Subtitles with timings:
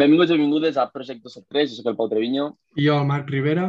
[0.00, 2.44] Benvinguts i benvingudes a Projecte 73, jo soc el Pau Treviño.
[2.78, 3.66] I jo, el Marc Rivera.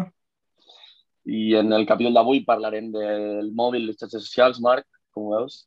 [1.27, 5.57] I en el capítol d'avui parlarem del mòbil, les xarxes socials, Marc, com ho veus?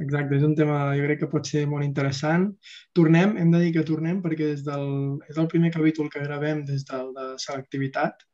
[0.00, 2.46] Exacte, és un tema jo crec que pot ser molt interessant.
[2.96, 4.88] Tornem, hem de dir que tornem perquè des del,
[5.28, 8.24] és el primer capítol que gravem des del de selectivitat,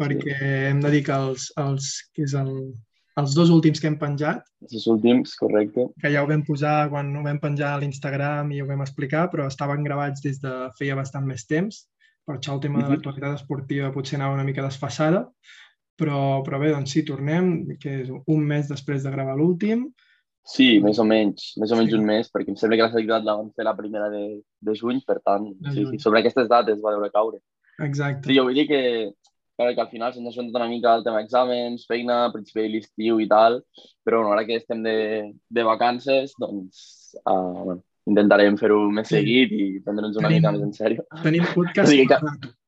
[0.00, 0.52] perquè sí.
[0.72, 2.50] hem de dir que els, els, que és el,
[3.20, 4.44] els dos últims que hem penjat.
[4.68, 5.88] Els últims, correcte.
[6.00, 9.26] Que ja ho vam posar quan ho vam penjar a l'Instagram i ho vam explicar,
[9.32, 11.84] però estaven gravats des de feia bastant més temps.
[12.26, 12.94] Per això el tema de mhm.
[12.94, 15.26] l'actualitat esportiva potser anava una mica desfassada.
[16.00, 19.90] Però, però bé, doncs sí, tornem, que és un mes després de gravar l'últim.
[20.48, 21.98] Sí, més o menys, més o menys sí.
[22.00, 24.24] un mes, perquè em sembla que la selectivitat la vam fer la primera de,
[24.66, 27.38] de juny, per tant, sí, sí, sobre aquestes dates va deure caure.
[27.86, 28.26] Exacte.
[28.26, 28.80] Sí, jo vull dir que
[29.58, 33.20] Que al final se'ns ha tot una mica el tema exàmens, feina, principi de l'estiu
[33.20, 33.60] i tal,
[34.02, 34.96] però bueno, ara que estem de,
[35.48, 36.80] de vacances, doncs
[37.20, 39.20] uh, bueno, intentarem fer-ho més sí.
[39.20, 41.06] seguit i prendre'ns una tenim, mica més en sèrio.
[41.22, 41.94] Tenim podcast.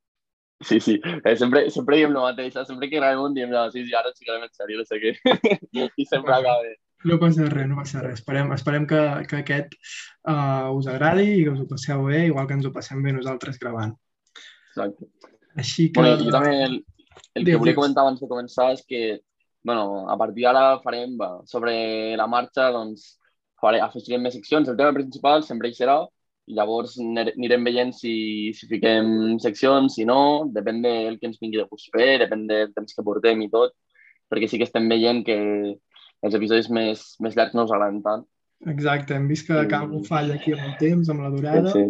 [0.64, 3.50] O que, sí, sí, eh, sempre, sempre diem el mateix, sempre que gravem un diem,
[3.52, 5.10] no, sí, sí, ara ens ficarem en sèrio, no sé què,
[6.00, 6.76] i sempre acaba bé.
[7.04, 8.22] No passa res, no passa res.
[8.22, 9.74] Esperem, esperem que, que aquest
[10.30, 13.12] uh, us agradi i que us ho passeu bé, igual que ens ho passem bé
[13.12, 13.92] nosaltres gravant.
[14.70, 15.10] Exacte.
[15.56, 16.00] Així que...
[16.00, 16.80] Bueno, jo també el,
[17.34, 19.20] el que volia comentar abans de començar és que,
[19.66, 21.14] bueno, a partir d'ara farem
[21.50, 21.74] sobre
[22.19, 23.14] la marxa, doncs,
[23.62, 24.69] faré, afegirem més seccions.
[24.69, 26.02] El tema principal sempre hi serà
[26.44, 31.62] i llavors anirem veient si, si fiquem seccions, si no, depèn del que ens vingui
[31.62, 33.72] de gust fer, depèn del temps que portem i tot,
[34.28, 35.38] perquè sí que estem veient que
[36.25, 38.27] els episodis més, més llargs no us agraden tant.
[38.69, 41.72] Exacte, hem vist que, que algú falla aquí amb el temps, amb la durada.
[41.72, 41.86] Sí.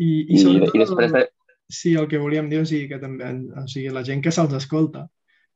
[0.00, 1.26] I, i, sobretot, I després de,
[1.70, 3.30] Sí, el que volíem dir, o sigui, que també,
[3.62, 5.06] o sigui, la gent que se'ls escolta,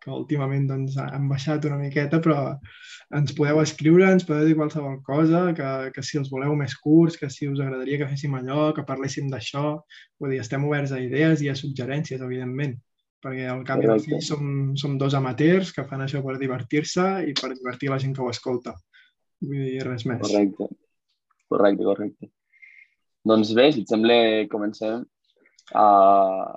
[0.05, 2.39] que últimament doncs, han baixat una miqueta, però
[3.17, 7.17] ens podeu escriure, ens podeu dir qualsevol cosa, que, que si els voleu més curts,
[7.21, 9.79] que si us agradaria que féssim allò, que parléssim d'això,
[10.21, 12.77] vull dir, estem oberts a idees i a suggerències, evidentment,
[13.25, 17.09] perquè al cap i al fi som, som dos amateurs que fan això per divertir-se
[17.31, 18.77] i per divertir la gent que ho escolta.
[19.45, 20.21] Vull dir, res més.
[20.21, 20.69] Correcte,
[21.49, 22.33] correcte, correcte.
[23.25, 24.21] Doncs bé, si et sembla,
[24.53, 25.07] comencem
[25.73, 26.53] Uh,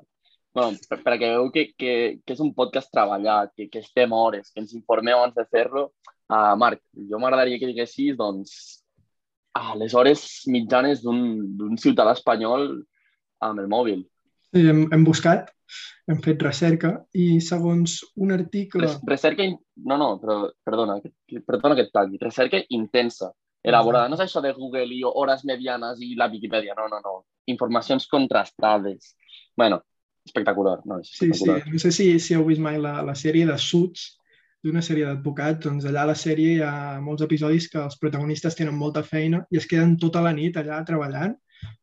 [0.58, 1.94] bueno, per, perquè veieu que, que,
[2.26, 5.92] que és un podcast treballat, que, que estem hores, que ens informeu abans de fer-lo.
[6.28, 8.56] Uh, Marc, jo m'agradaria que diguessis, doncs,
[9.56, 12.72] uh, les hores mitjanes d'un ciutadà espanyol
[13.46, 14.04] amb el mòbil.
[14.52, 15.52] Sí, hem, hem buscat,
[16.08, 18.88] hem fet recerca i segons un article...
[18.88, 19.46] Res, recerca...
[19.46, 19.58] In...
[19.88, 20.98] No, no, però perdona,
[21.46, 22.20] perdona que et talli.
[22.22, 23.30] Recerca intensa,
[23.64, 24.10] elaborada.
[24.10, 28.08] No és això de Google i hores medianes i la Wikipedia, no, no, no informacions
[28.08, 29.16] contrastades.
[29.58, 29.82] bueno,
[30.28, 31.00] espectacular, no?
[31.02, 31.62] És espectacular.
[31.64, 31.74] Sí, sí.
[31.74, 34.06] No sé si, si heu vist mai la, la sèrie de Suits,
[34.66, 38.58] d'una sèrie d'advocats, doncs allà a la sèrie hi ha molts episodis que els protagonistes
[38.58, 41.36] tenen molta feina i es queden tota la nit allà treballant.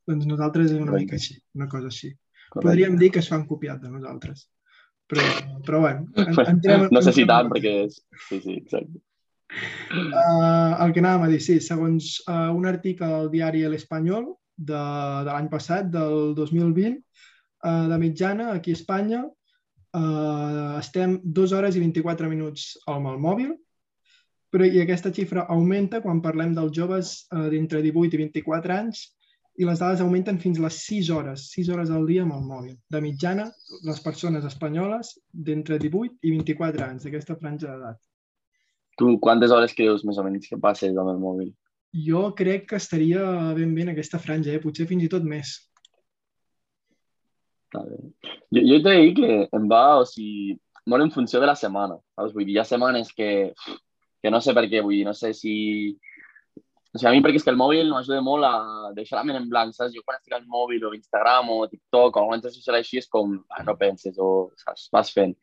[0.07, 1.05] Doncs nosaltres és una Correcte.
[1.05, 2.13] mica així, una cosa així.
[2.51, 2.69] Correcte.
[2.69, 4.47] Podríem dir que es fan copiat de nosaltres.
[5.11, 5.25] Però,
[5.67, 6.87] però bueno, entrem...
[6.93, 7.99] No sé si tant, perquè és...
[8.29, 9.03] Sí, sí, exacte.
[9.95, 14.83] Uh, el que anàvem a dir, sí, segons uh, un article del diari L'Espanyol, de,
[15.27, 17.01] de l'any passat, del 2020,
[17.65, 19.25] eh, de mitjana, aquí a Espanya,
[19.95, 23.53] eh, estem 2 hores i 24 minuts amb el mòbil,
[24.55, 29.09] però i aquesta xifra augmenta quan parlem dels joves eh, d'entre 18 i 24 anys
[29.59, 32.43] i les dades augmenten fins a les 6 hores, 6 hores al dia amb el
[32.47, 32.75] mòbil.
[32.91, 33.49] De mitjana,
[33.87, 38.01] les persones espanyoles d'entre 18 i 24 anys, d'aquesta franja d'edat.
[38.99, 41.53] Tu quantes hores creus més o menys que passes amb el mòbil?
[41.94, 43.22] Jo crec que estaria
[43.55, 44.62] ben bé en aquesta franja, eh?
[44.62, 45.55] potser fins i tot més.
[47.75, 50.56] Jo, jo he de dir que em va, o sigui,
[50.91, 51.99] molt en funció de la setmana.
[52.15, 52.34] Saps?
[52.34, 53.31] Vull dir, hi ha setmanes que,
[54.22, 55.55] que no sé per què, vull dir, no sé si...
[56.94, 59.41] O sigui, a mi perquè és que el mòbil m'ajuda molt a deixar la ment
[59.41, 59.94] en blanc, saps?
[59.94, 63.11] Jo quan estic al mòbil o Instagram o TikTok o alguna cosa social així és
[63.11, 64.87] com, ah, no penses o saps?
[64.94, 65.35] vas fent.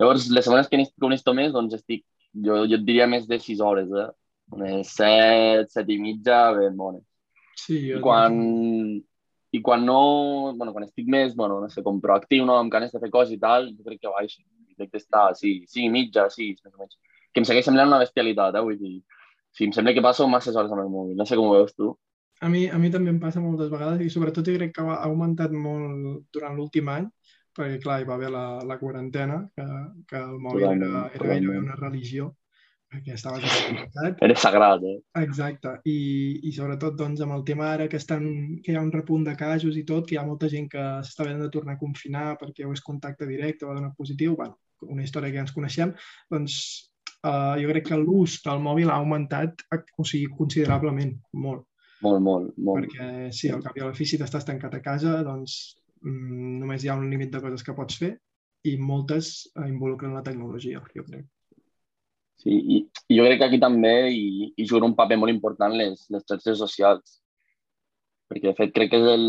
[0.00, 3.40] Llavors, les setmanes que n'estic un més, doncs estic, jo, jo et diria més de
[3.40, 4.10] 6 hores, eh?
[4.56, 7.04] Unes set, set i mitja, ben bones.
[7.60, 8.36] Sí, I quan,
[9.52, 10.00] I quan no,
[10.56, 13.34] bueno, quan estic més, bueno, no sé, com proactiu, no, amb ganes de fer coses
[13.36, 14.42] i tal, jo crec que baixa.
[14.80, 16.96] Crec que està, sí, sí, mitja, sí, més o menys.
[17.34, 18.94] Que em segueix semblant una bestialitat, eh, vull dir,
[19.52, 21.76] sí, em sembla que passo masses hores amb el mòbil, no sé com ho veus
[21.76, 21.92] tu.
[22.40, 25.02] A mi, a mi també em passa moltes vegades i sobretot jo crec que ha
[25.04, 27.10] augmentat molt durant l'últim any,
[27.52, 29.66] perquè clar, hi va haver la, la quarantena, que,
[30.08, 32.30] que el mòbil era, era gairebé una religió
[32.90, 34.18] perquè estaves desconnectat.
[34.26, 34.96] Era sagrat, eh?
[35.22, 35.76] Exacte.
[35.86, 35.98] I,
[36.48, 38.26] I sobretot doncs, amb el tema ara que, estan,
[38.64, 40.86] que hi ha un repunt de casos i tot, que hi ha molta gent que
[41.06, 44.34] s'està havent de tornar a confinar perquè o és contacte directe o ha donat positiu,
[44.40, 44.58] bueno,
[44.88, 45.94] una història que ja ens coneixem,
[46.32, 46.60] doncs
[47.22, 51.14] uh, jo crec que l'ús del mòbil ha augmentat o sigui, considerablement,
[51.46, 51.66] molt.
[52.00, 52.88] Molt, molt, molt.
[52.88, 55.60] Perquè sí, al cap i a la fi, si t'estàs tancat a casa, doncs
[56.02, 58.14] mm, només hi ha un límit de coses que pots fer
[58.66, 61.28] i moltes eh, involucren la tecnologia, jo crec.
[62.40, 62.76] Sí, i,
[63.12, 66.24] i jo crec que aquí també hi, hi juguen un paper molt important les, les
[66.24, 67.18] xarxes socials.
[68.30, 69.26] Perquè, de fet, crec que és el,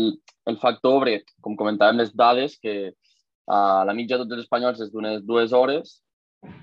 [0.48, 4.80] el factor, perquè, com comentàvem, les dades, que uh, la mitja de tots els espanyols
[4.80, 5.98] és d'unes dues hores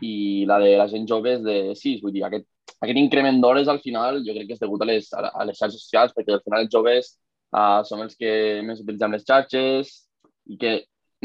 [0.04, 2.02] i la de la gent jove és de sis.
[2.02, 2.48] Vull dir, aquest,
[2.80, 5.86] aquest increment d'hores al final jo crec que és degut a les, a les xarxes
[5.86, 7.14] socials, perquè al final els joves
[7.54, 8.34] uh, som els que
[8.66, 9.94] més utilitzem les xarxes
[10.50, 10.80] i que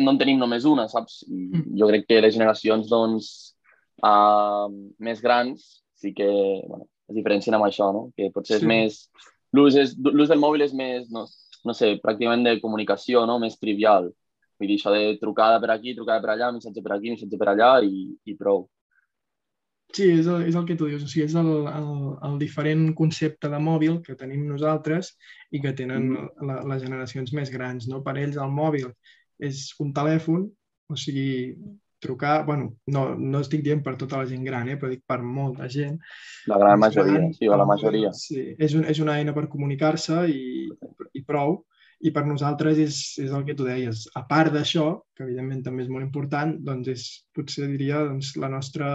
[0.05, 1.23] no en tenim només una, saps?
[1.31, 1.67] I mm.
[1.81, 3.54] jo crec que les generacions doncs,
[4.03, 4.67] uh,
[4.99, 6.27] més grans sí que
[6.67, 8.11] bueno, es diferencien amb això, no?
[8.17, 8.65] que potser sí.
[8.65, 9.01] és més...
[9.55, 9.77] L'ús
[10.31, 11.29] del mòbil és més, no,
[11.65, 13.39] no sé, pràcticament de comunicació, no?
[13.39, 14.09] més trivial.
[14.59, 17.53] Vull dir, això de trucada per aquí, trucada per allà, missatge per aquí, missatge per
[17.53, 18.65] allà i, i prou.
[19.95, 21.91] Sí, és el, és el que tu dius, o sigui, és el, el,
[22.27, 25.13] el diferent concepte de mòbil que tenim nosaltres
[25.55, 26.49] i que tenen mm.
[26.49, 27.87] la, les generacions més grans.
[27.91, 28.03] No?
[28.03, 28.91] Per ells el mòbil
[29.39, 30.49] és un telèfon,
[30.91, 31.55] o sigui,
[32.05, 35.21] trucar, bueno, no, no estic dient per tota la gent gran, eh, però dic per
[35.25, 35.97] molta gent.
[36.51, 38.13] La gran majoria, gran, sí, o la majoria.
[38.17, 40.69] Sí, és, un, és una eina per comunicar-se i,
[41.15, 41.63] i prou.
[42.05, 44.05] I per nosaltres és, és el que tu deies.
[44.19, 48.51] A part d'això, que evidentment també és molt important, doncs és, potser diria, doncs, la
[48.53, 48.89] nostra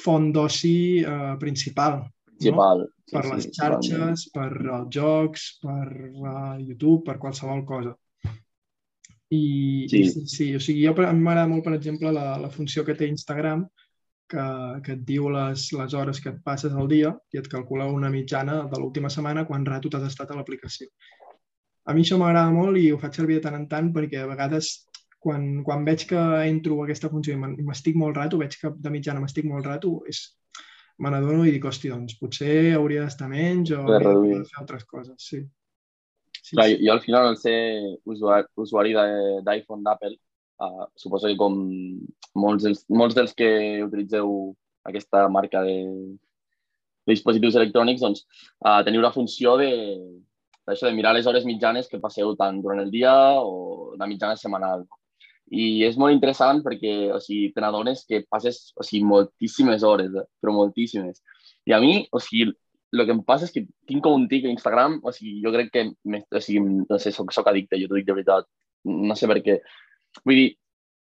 [0.00, 2.00] font d'oci eh, principal.
[2.32, 2.86] Principal.
[2.86, 2.92] No?
[3.06, 7.92] Sí, per les xarxes, sí, per els jocs, per uh, YouTube, per qualsevol cosa.
[9.34, 12.50] I sí, i, sí o sigui, jo a mi m'agrada molt, per exemple, la, la
[12.50, 13.64] funció que té Instagram,
[14.30, 14.44] que,
[14.84, 18.10] que et diu les, les hores que et passes al dia i et calcula una
[18.10, 20.90] mitjana de l'última setmana quan rato t'has estat a l'aplicació.
[21.86, 24.30] A mi això m'agrada molt i ho faig servir de tant en tant perquè a
[24.30, 24.72] vegades
[25.22, 28.92] quan, quan veig que entro a aquesta funció i m'estic molt rato, veig que de
[28.94, 30.22] mitjana m'estic molt rato, és,
[31.02, 34.86] me n'adono i dic, hòstia, doncs potser hauria d'estar menys o hauria de fer altres
[34.90, 35.42] coses, sí.
[36.46, 36.68] Sí, Clar.
[36.70, 37.56] Jo, jo al final, al ser
[38.06, 38.92] usuari, usuari
[39.42, 40.14] d'iPhone d'Apple,
[40.62, 41.56] uh, suposo que com
[42.38, 43.48] molts dels, molts dels que
[43.82, 44.30] utilitzeu
[44.86, 45.80] aquesta marca de,
[47.02, 48.22] de dispositius electrònics, doncs
[48.62, 49.72] uh, teniu la funció de,
[50.70, 54.38] això de mirar les hores mitjanes que passeu tant durant el dia o la mitjana
[54.38, 54.86] setmanal.
[55.50, 60.14] I és molt interessant perquè o sigui, te n'adones que passes o sigui, moltíssimes hores,
[60.14, 60.26] eh?
[60.38, 61.22] però moltíssimes.
[61.66, 62.52] I a mi, o sigui,
[62.92, 65.52] el que em passa és que tinc com un tic a Instagram, o sigui, jo
[65.54, 68.46] crec que, o sigui, no sé, soc, soc addicte, jo t'ho dic de veritat,
[68.86, 69.58] no sé per què.
[70.24, 70.48] Vull dir,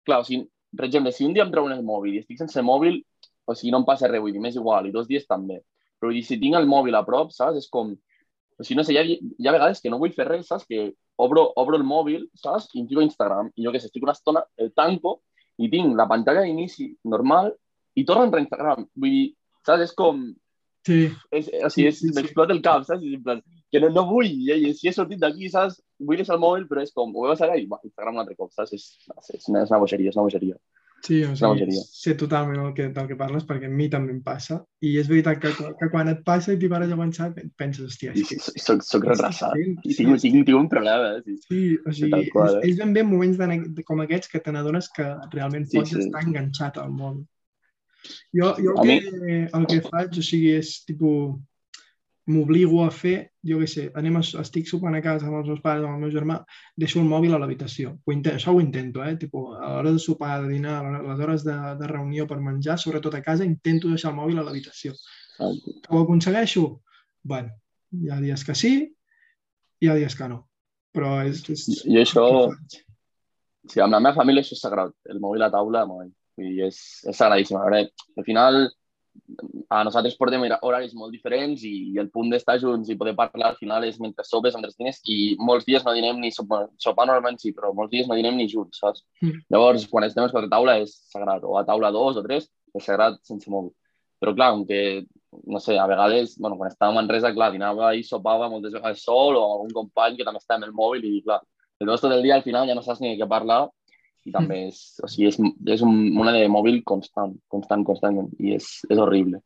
[0.08, 0.46] clar, o sigui,
[0.76, 3.00] per exemple, si un dia em treu el mòbil i estic sense mòbil,
[3.46, 5.62] o sigui, no em passa res, vull dir, m'és igual, i dos dies també.
[6.00, 7.62] Però vull dir, si tinc el mòbil a prop, saps?
[7.62, 10.28] És com, o sigui, no sé, hi ha, hi ha vegades que no vull fer
[10.28, 10.66] res, saps?
[10.68, 10.90] Que
[11.22, 12.70] obro, obro el mòbil, saps?
[12.74, 15.20] I em Instagram, i jo que sé, estic una estona, el tanco,
[15.58, 17.54] i tinc la pantalla d'inici normal,
[17.96, 18.88] i torno a entrar a Instagram.
[18.96, 19.26] Vull dir,
[19.64, 19.88] saps?
[19.88, 20.26] És com,
[20.86, 21.00] Sí.
[21.34, 22.58] És, o sigui, sí, sí, m'explota sí.
[22.58, 23.04] el cap, saps?
[23.04, 23.42] En plan,
[23.74, 25.82] que no, no vull, i, si he sortit d'aquí, saps?
[26.06, 28.38] Vull deixar el mòbil, però és com, ho veus ara i va, Instagram un altre
[28.38, 28.76] cop, saps?
[28.78, 28.90] És,
[29.34, 30.60] és, una, és una bogeria, és una bogeria.
[31.06, 34.22] Sí, o sigui, sé totalment el que, del que parles, perquè a mi també em
[34.26, 34.58] passa.
[34.82, 37.28] I és veritat que, que quan et passa i t'hi pares a pensar,
[37.60, 38.40] penses, hòstia, és que...
[38.64, 41.12] Soc, soc retrasat i tinc, tinc, tinc un problema.
[41.22, 42.64] Sí, sí o sigui, qual, eh?
[42.64, 46.00] és, és ben bé moments de, com aquests que te n'adones que realment pots sí,
[46.00, 46.08] sí.
[46.08, 47.22] estar enganxat al mòbil.
[48.36, 51.36] Jo, jo el, que, el que faig, o sigui, és tipus
[52.26, 55.62] m'obligo a fer, jo què sé, anem a, estic sopant a casa amb els meus
[55.62, 56.40] pares, amb el meu germà,
[56.82, 57.94] deixo el mòbil a l'habitació.
[58.32, 59.14] Això ho intento, eh?
[59.22, 62.80] Tipo, a l'hora de sopar, de dinar, a les hores de, de reunió per menjar,
[62.82, 64.96] sobretot a casa, intento deixar el mòbil a l'habitació.
[65.38, 66.66] Que ho aconsegueixo?
[67.22, 67.54] Bueno,
[67.94, 68.74] hi ha dies que sí,
[69.82, 70.42] hi ha dies que no.
[70.96, 71.46] Però és...
[71.52, 72.26] és I això...
[73.66, 74.94] Sí, amb la meva família això és sagrat.
[75.10, 76.10] El mòbil a taula, mai.
[76.42, 77.58] I és, és sagradíssim.
[77.60, 77.86] A veure,
[78.18, 78.66] al final,
[79.70, 83.52] a nosaltres portem horaris molt diferents i, i el punt d'estar junts i poder parlar
[83.52, 87.08] al final és mentre sopes els diners i molts dies no dinem ni sopar, sopar
[87.08, 89.06] normalment sí, però molts dies no dinem ni junts, saps?
[89.24, 89.42] Mm.
[89.56, 93.18] Llavors, quan estem a taula és sagrat, o a taula dos o tres és sagrat
[93.24, 93.72] sense mòbil.
[94.22, 95.06] Però clar, aunque,
[95.48, 99.04] no sé, a vegades, bueno, quan estàvem a Manresa, clar, dinava i sopava moltes vegades
[99.04, 101.42] sol o amb algun company que també està amb el mòbil i clar,
[101.82, 103.66] el tot el dia al final ja no saps ni de què parlar
[104.26, 105.38] i també és, o sigui, és,
[105.76, 109.42] és un, una de mòbil constant, constant, constantment, i és, és horrible.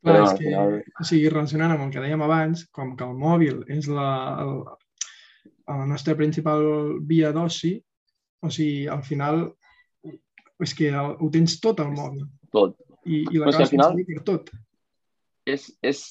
[0.00, 0.76] Clar, Però, és que, final...
[0.80, 4.10] o sigui, relacionant amb el que dèiem abans, com que el mòbil és la,
[4.44, 4.54] el,
[5.68, 6.64] la nostra principal
[7.08, 7.74] via d'oci,
[8.44, 9.46] o sigui, al final
[10.60, 12.26] és que el, ho tens tot al mòbil.
[12.52, 12.76] Tot.
[13.08, 14.50] I, i la cosa final per tot.
[15.48, 16.02] És, és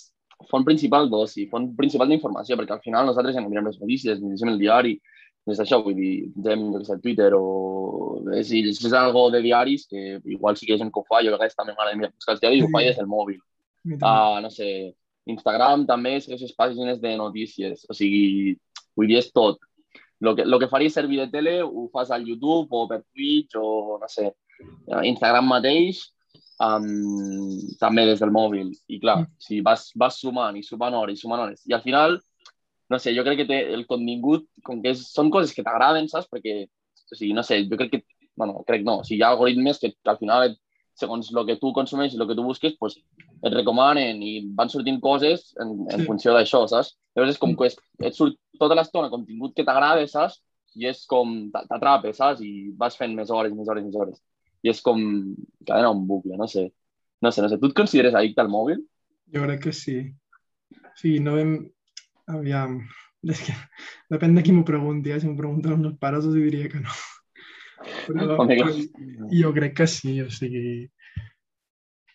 [0.50, 4.22] font principal d'oci, font principal d'informació, perquè al final nosaltres ja no mirem les notícies,
[4.22, 4.96] ni llegim el diari,
[5.50, 6.13] des d'això, vull dir,
[6.46, 7.44] fem, jo sé, Twitter o
[8.46, 11.34] si és algo de diaris, que igual sí que és en que ho fa, jo
[11.34, 13.39] a vegades també m'agrada buscar els diaris, ho fa des del mòbil.
[13.89, 14.70] Uh, no sé,
[15.29, 18.56] Instagram també segueixes pàgines de notícies, o sigui,
[18.98, 19.60] vull dir, és tot.
[20.20, 23.56] Lo que, lo que faria servir de tele ho fas al YouTube o per Twitch
[23.56, 24.34] o, no sé,
[25.08, 26.01] Instagram mateix,
[26.60, 28.74] um, també des del mòbil.
[28.91, 31.63] I clar, si vas, vas sumant i sumant hores i sumant hores.
[31.70, 32.20] I al final,
[32.89, 36.10] no sé, jo crec que té el contingut, com que és, són coses que t'agraden,
[36.12, 36.29] saps?
[36.31, 38.01] Perquè, o sigui, no sé, jo crec que,
[38.39, 40.55] bueno, crec no, o sigui, hi ha algoritmes que, que al final,
[41.00, 42.98] segons el que tu consumeixes i el que tu busques, pues,
[43.39, 46.08] et recomanen i van sortint coses en, en sí.
[46.10, 46.96] funció d'això, saps?
[47.15, 50.41] Llavors és com que et surt tota l'estona contingut que t'agrada, saps?
[50.77, 52.43] I és com t'atrapes, saps?
[52.46, 54.19] I vas fent més hores, més hores, més hores.
[54.63, 55.00] I és com
[55.65, 56.67] cadena un bucle, no sé.
[57.24, 57.58] No sé, no sé.
[57.60, 58.84] Tu et consideres addicte al mòbil?
[59.34, 60.00] Jo crec que sí.
[61.00, 61.58] Sí, no vam...
[62.30, 62.80] Aviam,
[63.34, 63.56] és que
[64.14, 65.20] depèn de qui m'ho pregunti, eh?
[65.22, 67.00] si m'ho pregunten els meus pares els diria que no.
[67.80, 68.68] Però, però
[69.32, 70.90] jo crec que sí, o sigui,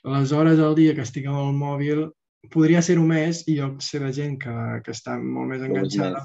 [0.04, 2.04] les hores al dia que estic amb el mòbil
[2.52, 4.54] podria ser-ho més i jo sé de gent que,
[4.85, 6.21] que està molt més enganxada,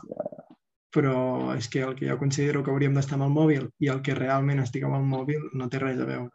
[0.91, 4.01] però és que el que jo considero que hauríem d'estar amb el mòbil i el
[4.03, 6.31] que realment estic amb el mòbil no té res a veure.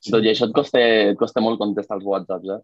[0.00, 0.10] Sí.
[0.14, 0.80] Doncs i això et costa,
[1.12, 2.62] et costa molt contestar els whatsapps, eh?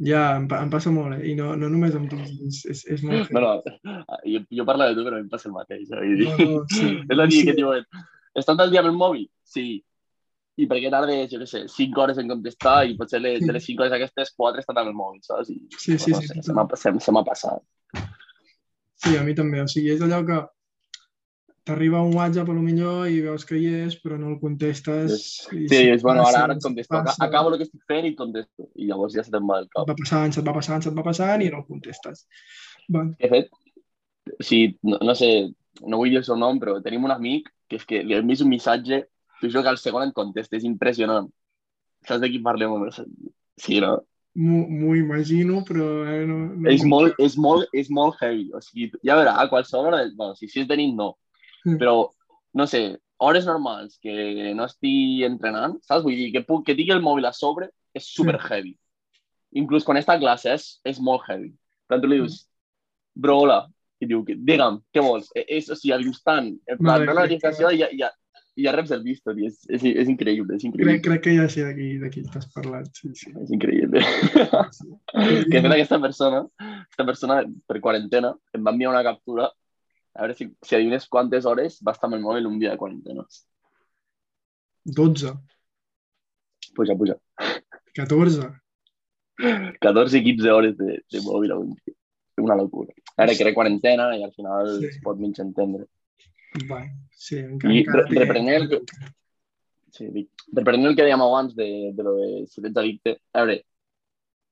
[0.00, 1.32] Ja, em, em passa molt, eh?
[1.32, 2.16] I no, no només amb tu,
[2.46, 3.28] és, és, és molt...
[3.36, 3.52] No,
[3.84, 5.90] no, jo, jo parlo de tu, però em passa el mateix.
[5.92, 6.06] Eh?
[6.22, 6.88] No, no, sí.
[7.04, 7.48] és la dia sí.
[7.50, 7.84] que diuen,
[8.32, 9.26] estan tot el dia amb el mòbil?
[9.44, 9.66] Sí.
[10.60, 13.52] I per què tardes, jo què sé, 5 hores en contestar i potser les, de
[13.52, 15.52] les 5 hores aquestes, 4 estan amb el mòbil, saps?
[15.52, 16.32] I, sí, sí, no sí.
[16.32, 17.60] Sé, se m'ha passat.
[19.00, 19.60] Sí, a mi també.
[19.64, 20.40] O sigui, és allò que
[21.66, 25.20] t'arriba un WhatsApp a lo millor i veus que hi és, però no el contestes.
[25.52, 26.94] I sí, és bueno, ara, ara et contesto.
[26.96, 27.16] Passa.
[27.26, 28.70] Acabo el que estic fent i contesto.
[28.80, 29.88] I llavors ja se te'n va el cap.
[29.88, 32.26] Va passant, se't va passant, se't va passant i no el contestes.
[32.88, 33.12] Bon.
[33.20, 33.50] De fet,
[34.40, 35.30] si, no, no sé,
[35.86, 38.22] no vull dir el seu nom, però tenim un amic que és que li he
[38.22, 39.04] enviat un missatge,
[39.40, 41.28] tu jo que al segon et contesta, és impressionant.
[42.08, 42.72] Saps de qui parlem?
[43.60, 43.98] Sí, no?
[44.40, 45.88] M'ho imagino, però...
[46.06, 48.46] Eh, no, no és, molt, és, molt, és molt heavy.
[48.54, 50.04] O sigui, ja veurà, a qualsevol hora...
[50.16, 51.12] Bueno, si, si és de nit, no.
[51.64, 51.94] Però,
[52.56, 52.82] no sé,
[53.20, 56.04] hores normals que no estigui entrenant, saps?
[56.06, 58.72] Vull dir, que, puc, que tingui el mòbil a sobre és super heavy.
[59.60, 61.50] Inclús quan està a classe és, és molt heavy.
[61.90, 62.44] Tant tu li dius,
[63.18, 63.60] bro, hola,
[64.00, 65.28] i diu, digue'm, què vols?
[65.36, 68.10] És, o sigui, al instant, en plan, no notificació i ja, ja,
[68.60, 70.96] ja reps el visto, és, és, és increïble, és increïble.
[70.96, 73.32] Crec, crec que ja sé de qui t'has parlat, sí, sí.
[73.44, 74.02] És increïble.
[74.76, 74.88] Sí.
[75.50, 76.44] que fet aquesta persona,
[76.80, 79.50] aquesta persona per quarantena em va enviar una captura
[80.14, 82.80] a veure si, si adivines quantes hores va estar amb el mòbil un dia de
[82.80, 83.26] quarantena.
[84.84, 85.32] 12.
[86.74, 87.16] Puja, puja.
[87.94, 88.50] 14.
[89.80, 91.94] 14 i 15 hores de, de mòbil a un dia.
[92.40, 92.92] Una locura.
[93.20, 94.88] Ara que era quarantena i al final sí.
[94.88, 95.86] es pot mig entendre.
[96.66, 98.80] Bé, sí, encara, I encara reprenent el que...
[99.94, 103.42] Sí, dic, reprenent el que dèiem abans de, de lo de si ets addicte, a
[103.42, 103.56] veure,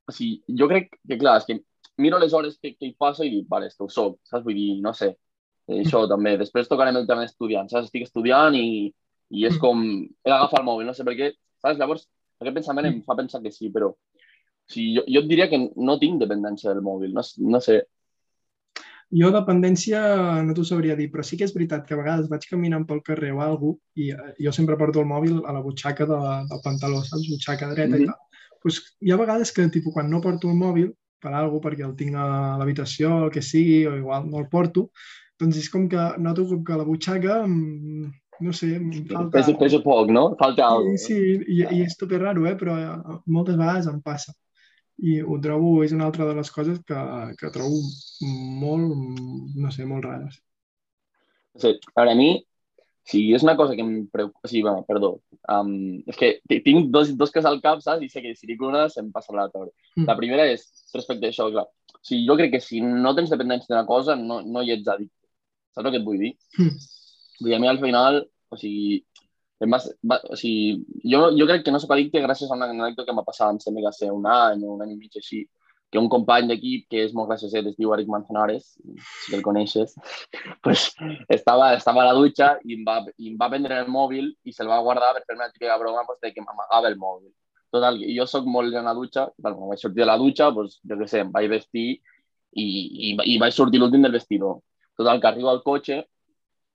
[0.09, 1.59] o sigui, jo crec que, clar, és que
[2.03, 4.45] miro les hores que, que hi passo i dic, vale, és que ho soc, saps?
[4.47, 5.13] Vull dir, no sé,
[5.69, 6.37] i això també.
[6.41, 7.91] Després tocarem el tema d'estudiant, saps?
[7.91, 8.89] Estic estudiant i,
[9.31, 9.61] i és mm.
[9.63, 9.85] com...
[10.25, 11.79] He d'agafar el mòbil, no sé per què, saps?
[11.81, 12.09] Llavors,
[12.41, 13.07] aquest pensament em mm.
[13.09, 13.93] fa pensar que sí, però...
[13.93, 17.79] O sigui, jo, jo et diria que no tinc dependència del mòbil, no, no sé.
[19.19, 20.01] Jo dependència
[20.45, 23.01] no t'ho sabria dir, però sí que és veritat que a vegades vaig caminant pel
[23.07, 26.19] carrer o alguna i eh, jo sempre porto el mòbil a la butxaca de,
[26.51, 27.25] del pantaló, saps?
[27.31, 28.05] Butxaca dreta mm -hmm.
[28.05, 28.59] i tal.
[28.61, 31.97] Pues hi ha vegades que, tipus, quan no porto el mòbil, per alguna perquè el
[31.97, 34.91] tinc a l'habitació o el que sigui, o igual no el porto,
[35.41, 39.31] doncs és com que noto com que la butxaca, no sé, em falta...
[39.39, 40.33] Pesa, pesa poc, no?
[40.41, 42.57] Falta alguna Sí, sí i, i és tot raro, eh?
[42.59, 44.35] però eh, moltes vegades em passa.
[44.99, 47.01] I ho trobo, és una altra de les coses que,
[47.39, 47.79] que trobo
[48.63, 49.19] molt,
[49.55, 50.41] no sé, molt rares.
[51.59, 52.31] Sí, a veure, a mi,
[53.09, 54.51] sí, és una cosa que em preocupa...
[54.51, 55.17] Sí, bueno, perdó.
[55.51, 56.33] Um, és que
[56.67, 58.03] tinc dos, dos coses al cap, saps?
[58.05, 59.67] I sé que si dic una se'm passa l'altra.
[59.97, 60.07] Mm.
[60.11, 61.69] La primera és respecte a això, clar.
[61.95, 64.91] O sigui, jo crec que si no tens dependència d'una cosa, no, no hi ets
[64.95, 65.18] addicte.
[65.75, 66.33] Saps el que vull dir?
[66.59, 68.99] Vull dir, a mi al final, o sigui,
[69.67, 69.79] va,
[70.11, 70.83] va, o sigui,
[71.13, 73.63] jo, jo crec que no soc addicte gràcies a una anècdota que m'ha passat, em
[73.63, 75.45] sembla que ser un any o un any i mig així,
[75.91, 78.75] que un company d'equip que és molt gràcies es diu Eric Manzanares,
[79.25, 79.95] si el coneixes,
[80.65, 80.91] pues,
[81.33, 84.53] estava, estava a la dutxa i em, va, i em va prendre el mòbil i
[84.53, 87.31] se'l va guardar per fer una típica broma pues, de que m'amagava el mòbil.
[87.73, 91.01] Total, jo sóc molt en la dutxa, bueno, vaig sortir de la dutxa, pues, jo
[91.01, 94.61] què sé, em vaig vestir i, i, i vaig sortir l'últim del vestidor.
[94.99, 96.01] Total, que arribo al cotxe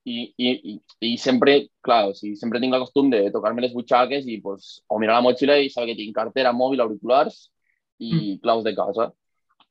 [0.06, 0.76] i, i, i,
[1.08, 4.78] i sempre, clar, o sigui, sempre tinc la costum de tocar-me les butxaques i pues,
[4.88, 7.50] o mirar la motxilla i saber que tinc cartera, mòbil, auriculars
[8.00, 8.38] i mm.
[8.44, 9.10] claus de casa.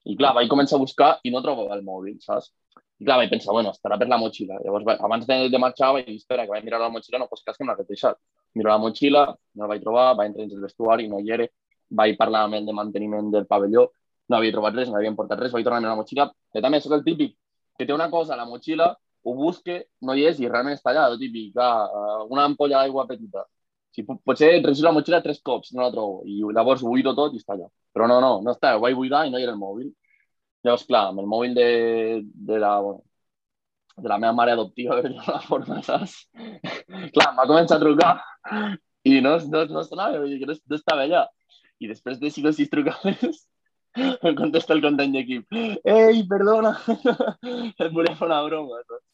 [0.09, 2.51] I clar, vaig començar a buscar i no trobava el mòbil, saps?
[3.03, 4.61] I clar, vaig pensar, bueno, estarà per la motxilla.
[4.65, 7.45] Llavors, abans de, de marxar, vaig dir, espera, que vaig mirar la motxilla, no, pues
[7.47, 8.21] cas que me l'ha deixat.
[8.59, 11.49] Miro la motxilla, no la vaig trobar, vaig entrar dins el vestuari, no hi era,
[12.03, 13.89] vaig parlar amb el de manteniment del pavelló,
[14.29, 16.79] no havia trobat res, no havien portat res, vaig tornar a la motxilla, que també
[16.79, 17.35] és el típic,
[17.79, 20.91] que té una cosa a la motxilla, ho busque, no hi és i realment està
[20.91, 23.47] allà, el eh, una ampolla d'aigua petita.
[23.93, 27.41] Si potser registo la motxilla tres cops, no la trobo, i llavors buido tot i
[27.43, 27.69] està allà.
[27.93, 29.91] Però no, no, no està, ho vaig buidar i no hi era el mòbil.
[30.65, 31.69] Llavors, clar, amb el mòbil de,
[32.49, 33.03] de la, bueno,
[33.99, 36.17] de la meva mare adoptiva, per dir forma, saps?
[37.15, 38.13] clar, em va a trucar
[39.05, 41.27] i no, no, no sonava, vull no, no estava allà.
[41.83, 43.43] I després de 5 o 6 trucades
[44.29, 45.59] em contesta el company d'equip.
[45.85, 46.75] Ei, perdona,
[47.79, 48.81] fer una broma.
[48.87, 49.05] Saps?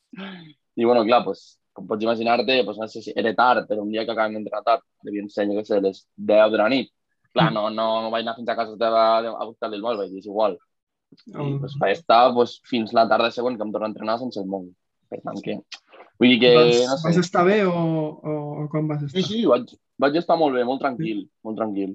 [0.79, 3.91] I bueno, clar, pues, com pots imaginar-te, pues, no sé si era tard, però un
[3.91, 6.93] dia que acabem d'entrar tard, devia ensenyar que sé, les 10 de la nit.
[7.35, 10.15] Clar, no, no, no vaig anar fins a casa teva a buscar-li el mòbil, vaig
[10.15, 10.57] dir, és igual.
[11.27, 14.41] I pues, vaig estar pues, fins la tarda següent que em torno a entrenar sense
[14.41, 14.73] el mòbil.
[15.11, 15.59] Per tant que...
[16.19, 16.53] Vull dir que...
[16.57, 17.09] Vas, no sé.
[17.09, 19.19] vas estar bé o, o, o com vas estar?
[19.19, 21.95] Sí, sí, vaig, vaig estar molt bé, molt tranquil, molt tranquil.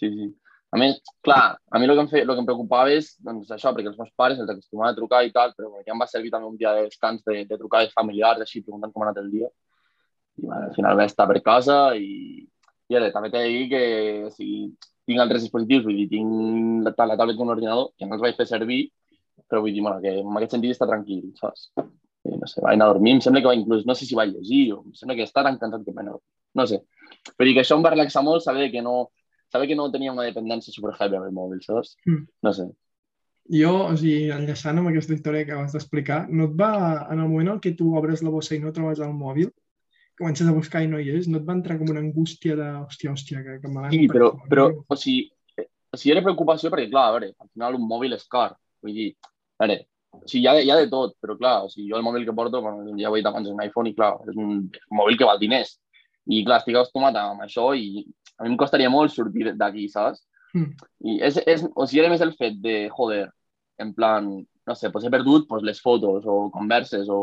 [0.00, 0.28] Sí, sí.
[0.68, 3.48] A més, clar, a mi el que em, fe, el que em preocupava és doncs,
[3.54, 6.08] això, perquè els meus pares els acostumaven a trucar i tal, però ja em va
[6.10, 9.22] servir també un dia de descans de, de trucades familiars, així, preguntant com ha anat
[9.22, 9.48] el dia.
[10.36, 12.44] I bueno, al final vaig estar per casa i,
[12.92, 13.82] i ara, també t'he de dir que
[14.28, 14.60] o sigui,
[15.08, 18.26] tinc altres dispositius, vull dir, tinc la, la tablet com un ordinador, que no els
[18.26, 18.82] vaig fer servir,
[19.48, 21.70] però vull dir, bueno, que en aquest sentit està tranquil, saps?
[22.28, 24.18] I, no sé, vaig anar a dormir, em sembla que va inclús, no sé si
[24.18, 26.68] vaig llegir, o em sembla que està tan cansat que vaig anar a dormir, no
[26.68, 26.82] sé.
[27.38, 28.98] Vull dir que això em va relaxar molt saber que no,
[29.52, 31.96] saber que no tenia una dependència super heavy amb el mòbil, saps?
[32.06, 32.26] Mm.
[32.46, 32.68] No sé.
[33.48, 36.72] Jo, o sigui, enllaçant amb aquesta història que acabes d'explicar, no et va,
[37.08, 39.48] en el moment en què tu obres la bossa i no trobes el mòbil,
[40.18, 42.66] comences a buscar i no hi és, no et va entrar com una angústia de,
[42.82, 43.94] hòstia, hòstia, que, que me l'han...
[43.94, 47.78] Sí, però, però o sigui, o sigui, era preocupació perquè, clar, a veure, al final
[47.78, 48.50] un mòbil és car.
[48.84, 49.08] Vull dir,
[49.56, 49.78] a veure,
[50.18, 52.26] o sigui, hi ha, hi ha de tot, però clar, o sigui, jo el mòbil
[52.28, 54.58] que porto, bueno, ja ho he dit abans, és un iPhone i clar, és un,
[54.74, 55.78] és un mòbil que val diners.
[56.28, 58.04] I clar, estic acostumat amb això i
[58.38, 60.22] a mi em costaria molt sortir d'aquí, saps?
[60.54, 60.72] Mm.
[61.04, 63.28] I és, és, o sigui, era més el fet de, joder,
[63.78, 64.30] en plan,
[64.66, 67.20] no sé, pues he perdut pues, les fotos o converses o,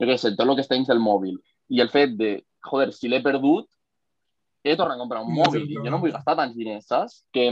[0.00, 1.36] jo què sé, tot el que està dins del mòbil.
[1.70, 2.34] I el fet de,
[2.66, 3.66] joder, si l'he perdut,
[4.64, 5.66] he de tornar a comprar un No, mòbil.
[5.70, 7.22] I jo no vull gastar tants diners, saps?
[7.32, 7.46] Que,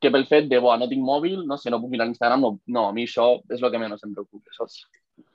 [0.00, 2.52] que pel fet de, buah, no tinc mòbil, no sé, no puc mirar Instagram, no,
[2.66, 4.82] no, a mi això és el que menys em preocupa, saps?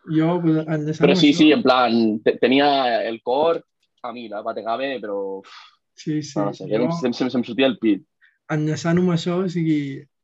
[0.09, 3.61] Jo, pues, enllaçant Però sí, això- sí, en plan, te- tenia el cor
[4.03, 5.53] a mi, la bategava, però uf,
[5.99, 6.37] Sí, sí.
[6.39, 6.93] no, no sé, jo, jo...
[7.01, 8.05] se'm, se'm, se'm sortia el pit.
[8.53, 9.81] enllaçant amb això, o sigui,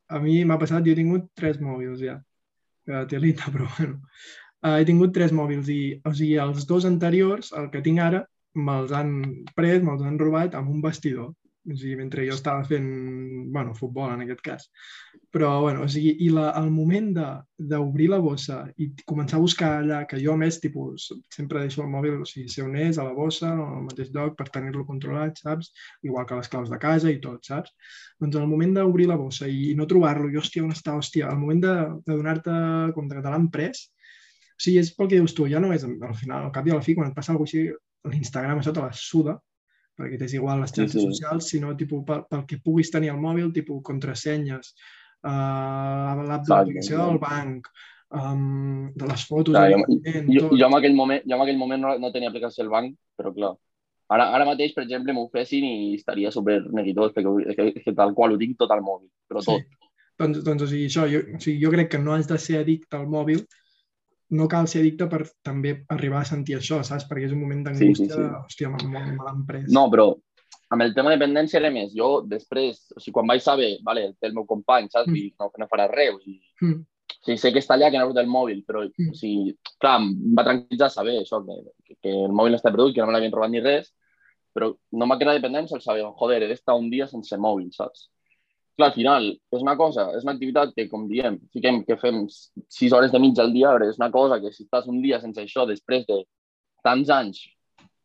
[0.09, 2.15] a mi m'ha passat, jo he tingut tres mòbils ja,
[2.87, 3.99] que té l'ita, però bueno.
[4.65, 8.23] Uh, he tingut tres mòbils i, o sigui, els dos anteriors, el que tinc ara,
[8.55, 9.11] me'ls han
[9.57, 11.33] pres, me'ls han robat amb un vestidor.
[11.65, 12.85] O sigui, mentre jo estava fent,
[13.53, 14.67] bueno, futbol en aquest cas.
[15.33, 17.07] Però, bueno, o sigui, i la, el moment
[17.71, 21.81] d'obrir la bossa i començar a buscar allà, que jo a més, tipus, sempre deixo
[21.81, 24.85] el mòbil, o sigui, sé on és, a la bossa, al mateix lloc, per tenir-lo
[24.85, 25.71] controlat, saps?
[26.05, 27.73] Igual que les claus de casa i tot, saps?
[28.21, 31.41] Doncs el moment d'obrir la bossa i no trobar-lo, i hòstia, on està, hòstia, al
[31.41, 31.75] moment de,
[32.05, 32.55] de donar-te
[32.99, 33.87] compte que te l'han pres,
[34.55, 36.71] o sigui, és pel que dius tu, ja no és, al final, al cap i
[36.71, 37.81] a la fi, quan et passa alguna cosa així,
[38.13, 39.39] l'Instagram això te la suda,
[39.95, 41.07] perquè t'és igual les Sí, xarxes sí.
[41.07, 44.73] socials, sinó tipus, pel, pel que puguis tenir al mòbil, tipus contrasenyes,
[45.23, 47.69] uh, l'aplicació del banc,
[48.11, 51.61] um, de les fotos, Clar, jo, evidentment, jo, jo, en aquell moment, jo en aquell
[51.61, 53.53] moment no, no tenia aplicació al banc, però clar,
[54.11, 57.87] ara, ara mateix, per exemple, m'ho fessin i estaria super neguitós, perquè és que, és
[57.87, 59.63] que tal qual ho tinc tot al mòbil, però tot.
[59.63, 59.91] Sí.
[60.19, 62.61] Doncs, doncs o sigui, això, jo, o sigui, jo crec que no has de ser
[62.61, 63.41] addicte al mòbil,
[64.31, 67.05] no cal ser addicte per també arribar a sentir això, saps?
[67.09, 68.21] Perquè és un moment d'angústia, Sí, sí, sí.
[68.21, 69.67] hòstia, me l'han pres.
[69.71, 70.15] No, però
[70.73, 71.93] amb el tema de dependència era més.
[71.93, 75.07] Jo després, o sigui, quan vaig saber, vale, el té el meu company, saps?
[75.07, 75.15] Mm.
[75.15, 76.15] I no, no farà res.
[76.25, 76.81] I, Mm.
[76.81, 79.11] o sigui, sé que està allà, que no ha el mòbil, però, Mm.
[79.11, 82.71] o sigui, clar, em va tranquil·litzar saber això, que, que, que el mòbil no està
[82.71, 83.93] perdut, que no me l'havien robat ni res,
[84.55, 88.09] però no m'ha creat dependència el saber, joder, he d'estar un dia sense mòbil, saps?
[88.75, 92.25] Clar, al final, és una cosa, és una activitat que, com diem, fiquem que fem
[92.67, 95.21] sis hores de mitja al dia, però és una cosa que si estàs un dia
[95.21, 96.17] sense això, després de
[96.83, 97.39] tants anys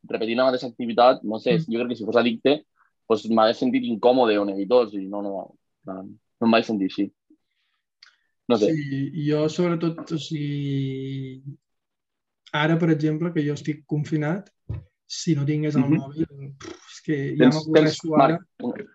[0.09, 1.73] repetint la mateixa activitat, no sé, Mm.
[1.73, 2.65] jo crec que si fos addicte,
[3.09, 5.33] doncs m'hagués sentit incòmode o neguitós, i no, no,
[5.87, 7.11] no, no em vaig sentir així.
[8.49, 8.71] No sé.
[8.73, 11.43] Sí, jo sobretot, o sigui,
[12.53, 14.49] ara, per exemple, que jo estic confinat,
[15.07, 15.99] si no tingués el Mhm.
[15.99, 16.27] mòbil,
[16.59, 18.39] pff, és que ja m'avorreixo ara.
[18.39, 18.87] Marc, una,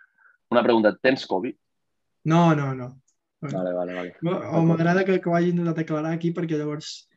[0.52, 1.56] una pregunta, tens Covid?
[2.26, 2.88] No, no, no.
[3.46, 4.14] Vale, vale, vale.
[4.50, 7.08] O m'agrada que, que ho hagin de declarar aquí perquè llavors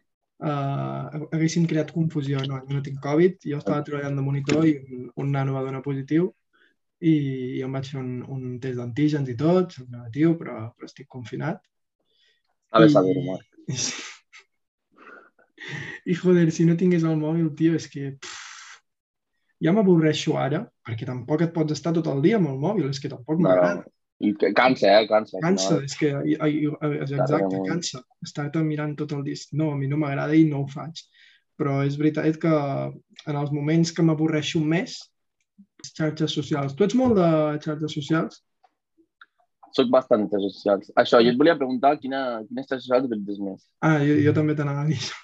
[0.44, 2.42] uh, haguessin creat confusió.
[2.44, 5.64] No, jo no tinc Covid, jo estava treballant de monitor i un, un nano va
[5.64, 6.29] donar positiu
[7.01, 7.14] i,
[7.57, 11.09] i em vaig fer un, un test d'antígens i tot, soc negatiu, però, però estic
[11.09, 11.62] confinat.
[12.73, 13.47] A veure, I- saber-ho, Marc.
[16.09, 18.81] I joder, si no tingués el mòbil, tio, és que pff,
[19.64, 23.01] ja m'avorreixo ara, perquè tampoc et pots estar tot el dia amb el mòbil, és
[23.03, 23.81] que tampoc No, m'agrada.
[23.81, 23.94] no.
[24.21, 25.07] I cansa, eh?
[25.07, 25.39] Cansa.
[25.41, 25.85] Cansa, final.
[25.85, 26.71] és que i- i-
[27.03, 28.01] exacte, cansa.
[28.25, 29.53] Estar-te mirant tot el disc.
[29.53, 31.05] No, a mi no m'agrada i no ho faig.
[31.59, 32.49] Però és veritat que
[33.31, 34.97] en els moments que m'avorreixo més,
[35.95, 36.75] xarxes socials.
[36.75, 37.29] Tu ets molt de
[37.63, 38.43] xarxes socials?
[39.73, 40.91] Soc bastant de socials.
[40.97, 43.63] Això, jo et volia preguntar quina, quines xarxes socials utilitzes més.
[43.83, 45.15] Ah, jo, jo també t'anava a dir això.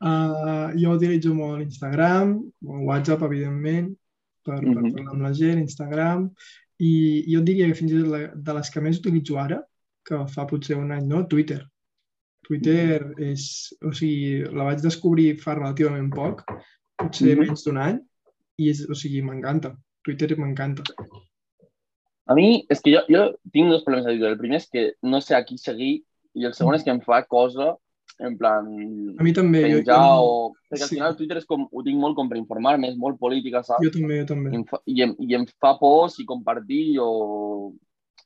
[0.00, 3.90] Uh, jo utilitzo molt Instagram, WhatsApp, evidentment,
[4.42, 4.92] per, per Mhm.
[4.94, 6.30] parlar amb la gent, Instagram,
[6.80, 6.90] i
[7.28, 9.60] jo diria que fins i tot la, de les que més utilitzo ara,
[10.06, 11.26] que fa potser un any, no?
[11.28, 11.60] Twitter.
[12.46, 13.46] Twitter és...
[13.84, 16.44] O sigui, la vaig descobrir fa relativament poc,
[16.98, 17.44] potser Mhm.
[17.44, 17.98] menys d'un any,
[18.58, 19.74] i és, o sigui, m'encanta.
[20.04, 20.82] Twitter m'encanta.
[22.30, 24.24] A mi, és que jo, jo tinc dos problemes a dir.
[24.24, 27.00] El primer és que no sé a qui seguir i el segon és que em
[27.04, 27.74] fa cosa,
[28.26, 28.66] en plan,
[29.18, 29.62] A mi també.
[29.64, 30.40] Jo, penjar jo, o...
[30.70, 30.96] Perquè al sí.
[30.98, 33.82] final Twitter és com, ho tinc molt com per informar-me, és molt política, saps?
[33.84, 34.52] jo també, jo també.
[34.52, 37.10] I em, fa, i, em, I em fa por si compartir o...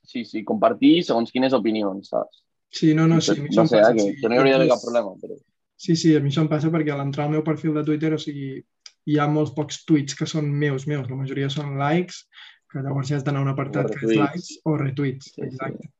[0.05, 2.43] Sí, sí, compartir segons quines opinions, saps?
[2.75, 4.15] Sí, no, no, sí, no sé, passa, eh, que, sí.
[4.21, 5.39] que no hi hauria És- cap problema, però...
[5.75, 8.13] Sí, sí, a mi això em passa perquè a l'entrar al meu perfil de Twitter,
[8.15, 8.61] o sigui,
[9.05, 11.09] hi ha molts pocs tuits que són meus, meus.
[11.09, 12.21] La majoria són likes,
[12.71, 15.33] que llavors ja has d'anar a un apartat que és likes o retuits.
[15.33, 15.91] Sí, exacte.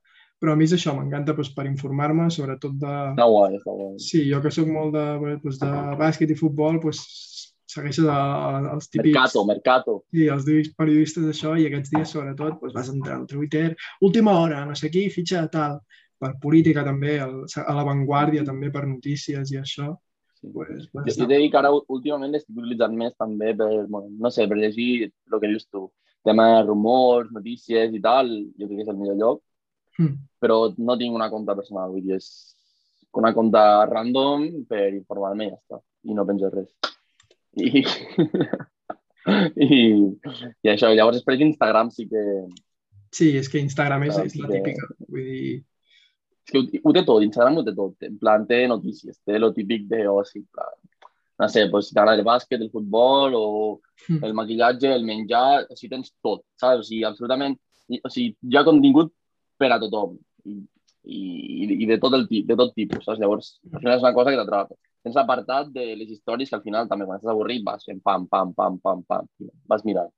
[0.45, 2.89] Però a mi és això, m'encanta doncs, per informar-me, sobretot de...
[3.15, 3.95] Està guai, està guai.
[4.05, 5.05] Sí, jo que sóc molt de,
[5.41, 6.99] doncs, de bàsquet i futbol, doncs,
[7.73, 9.15] segueixes a, a, els típics...
[9.15, 9.95] Mercato, mercato.
[10.13, 13.71] Sí, els típics periodistes d'això i aquests dies, sobretot, doncs, vas entrar al Twitter,
[14.05, 15.79] última hora, no sé qui, fitxa de tal,
[16.21, 17.33] per política també, el,
[17.65, 19.89] a l'avantguàrdia també per notícies i això.
[20.37, 20.53] Sí.
[20.53, 24.13] Pues, pues, jo està t'he dit que ara últimament estic utilitzant més també per, bueno,
[24.13, 25.87] no sé, per llegir el que dius tu.
[26.21, 29.43] Tema de rumors, notícies i tal, jo crec que és el millor lloc,
[29.97, 30.15] Mm.
[30.43, 32.55] però no tinc una compta personal, vull dir, és
[33.15, 36.73] una compta random per informar-me i ja està, i no penjo res.
[37.55, 37.85] I,
[39.67, 39.79] i,
[40.65, 42.25] i això, llavors després Instagram sí que,
[43.15, 44.89] Sí, és que Instagram és, és la típica.
[45.07, 45.53] Vull dir,
[46.43, 49.39] és que ho, ho té tot, Instagram ho té tot, en plan té notícies, té
[49.39, 50.73] lo típic de oci, en plan,
[51.39, 53.45] no sé, pues, si t'agrada el bàsquet, el futbol o
[54.09, 54.23] Mm.
[54.23, 56.81] el maquillatge, el menjar, o sigui, tens tot, saps?
[56.81, 57.55] O sigui, absolutament,
[57.95, 59.13] o sigui, hi ha contingut
[59.65, 60.55] per a tothom i,
[61.05, 61.21] i,
[61.83, 63.19] i de, tot el, de tot tipus, saps?
[63.21, 64.77] Llavors, al final és una cosa que t'atrapa.
[65.05, 68.23] Tens l'apartat de les històries que al final també quan estàs avorrit vas fent pam,
[68.31, 70.09] pam, pam, pam, pam, i vas mirant.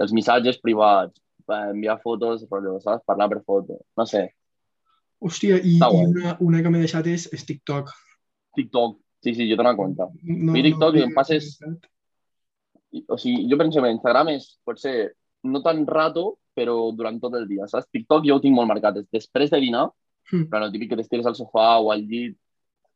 [0.00, 1.14] Els missatges privats,
[1.46, 3.04] eh, enviar fotos, rotllo, saps?
[3.06, 4.24] Parlar per foto, no sé.
[5.20, 7.90] hòstia, i, i una, una que m'he deixat és, és TikTok.
[8.56, 10.06] TikTok, sí, sí, jo te n'ho compte.
[10.24, 11.58] No, Mi TikTok no, em passes-
[12.90, 14.94] I- O sigui, jo, per exemple, Instagram és, pot ser,
[15.46, 17.88] no tan rato, però durant tot el dia, saps?
[17.90, 19.00] TikTok jo ho tinc molt marcat.
[19.00, 19.88] És Després de dinar,
[20.30, 20.44] Mm.
[20.46, 22.36] però el típic que t'estires al sofà o al llit,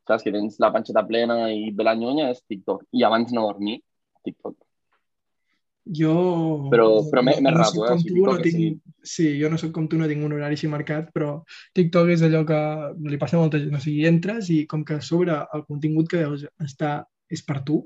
[0.07, 0.22] saps?
[0.22, 2.85] Que tens la panxeta plena i ve la nyonya, és TikTok.
[2.94, 3.81] I abans no dormir,
[4.22, 4.55] TikTok.
[5.85, 6.12] Jo...
[6.72, 7.22] Però- però
[7.53, 7.88] rato, soc eh?
[7.88, 8.79] com O sigui, tu, no és tinc...
[9.05, 11.42] Sí, jo no sóc com tu, no tinc un horari així marcat, però
[11.77, 12.61] TikTok és allò que
[13.11, 13.74] li passa a molta gent.
[13.77, 17.83] O sigui, entres i com que sobre el contingut que veus està, és per tu,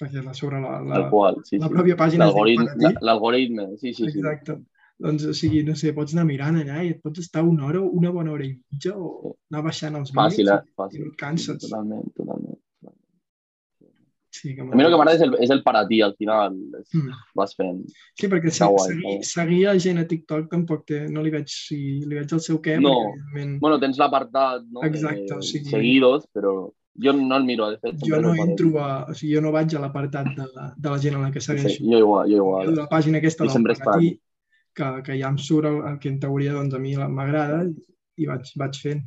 [0.00, 1.74] perquè a sobre la, la, qual, sí, la sí.
[1.76, 4.18] pròpia pàgina l'algoritme, sí, sí, sí.
[4.18, 4.58] Exacte.
[4.98, 7.80] Doncs, o sigui, no sé, pots anar mirant allà i et pots estar una hora,
[7.84, 10.56] una bona hora i mitja o anar baixant els Fàcil, eh?
[10.56, 11.00] vídeos i Fàcil.
[11.04, 11.58] no et canses.
[11.66, 12.58] Totalment, totalment.
[14.36, 16.14] Sí, que A mi el que m'agrada és, el, és el per a ti, al
[16.18, 16.56] final.
[16.80, 17.12] És, Mm.
[17.34, 17.78] vas fent.
[18.20, 19.22] Sí, perquè se- guai, seguir, guai.
[19.24, 22.58] seguir a gent a TikTok tampoc té, no li veig, sí, li veig el seu
[22.60, 22.90] què, No.
[22.90, 24.82] perquè evidentment Bueno, tens l'apartat no?
[24.82, 26.70] Exacte, de o sigui- seguidos, però
[27.02, 27.96] jo no el miro, de fet.
[28.04, 30.98] jo no entro a, o sigui, jo no vaig a l'apartat de, la, de la
[30.98, 31.82] gent a la que Sí, segueixo.
[31.84, 32.74] jo igual, jo igual.
[32.76, 34.20] la pàgina aquesta I del sempre Pagatí,
[34.76, 37.72] que, que ja em surt el, el que en teoria doncs, a mi m'agrada i,
[38.22, 39.02] i vaig, vaig fent.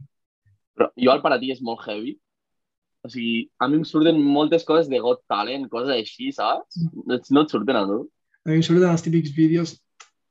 [0.77, 2.15] Però jo el per a ti és molt heavy.
[3.05, 6.81] O sigui, a mi em surten moltes coses de Got Talent, coses així, saps?
[7.07, 8.01] No, no et surten a tu?
[8.43, 9.77] A mi em surten els típics vídeos,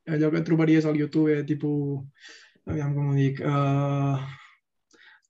[0.09, 2.05] allò que trobaries al YouTube, eh, tipus,
[2.68, 4.20] aviam com ho dic, uh,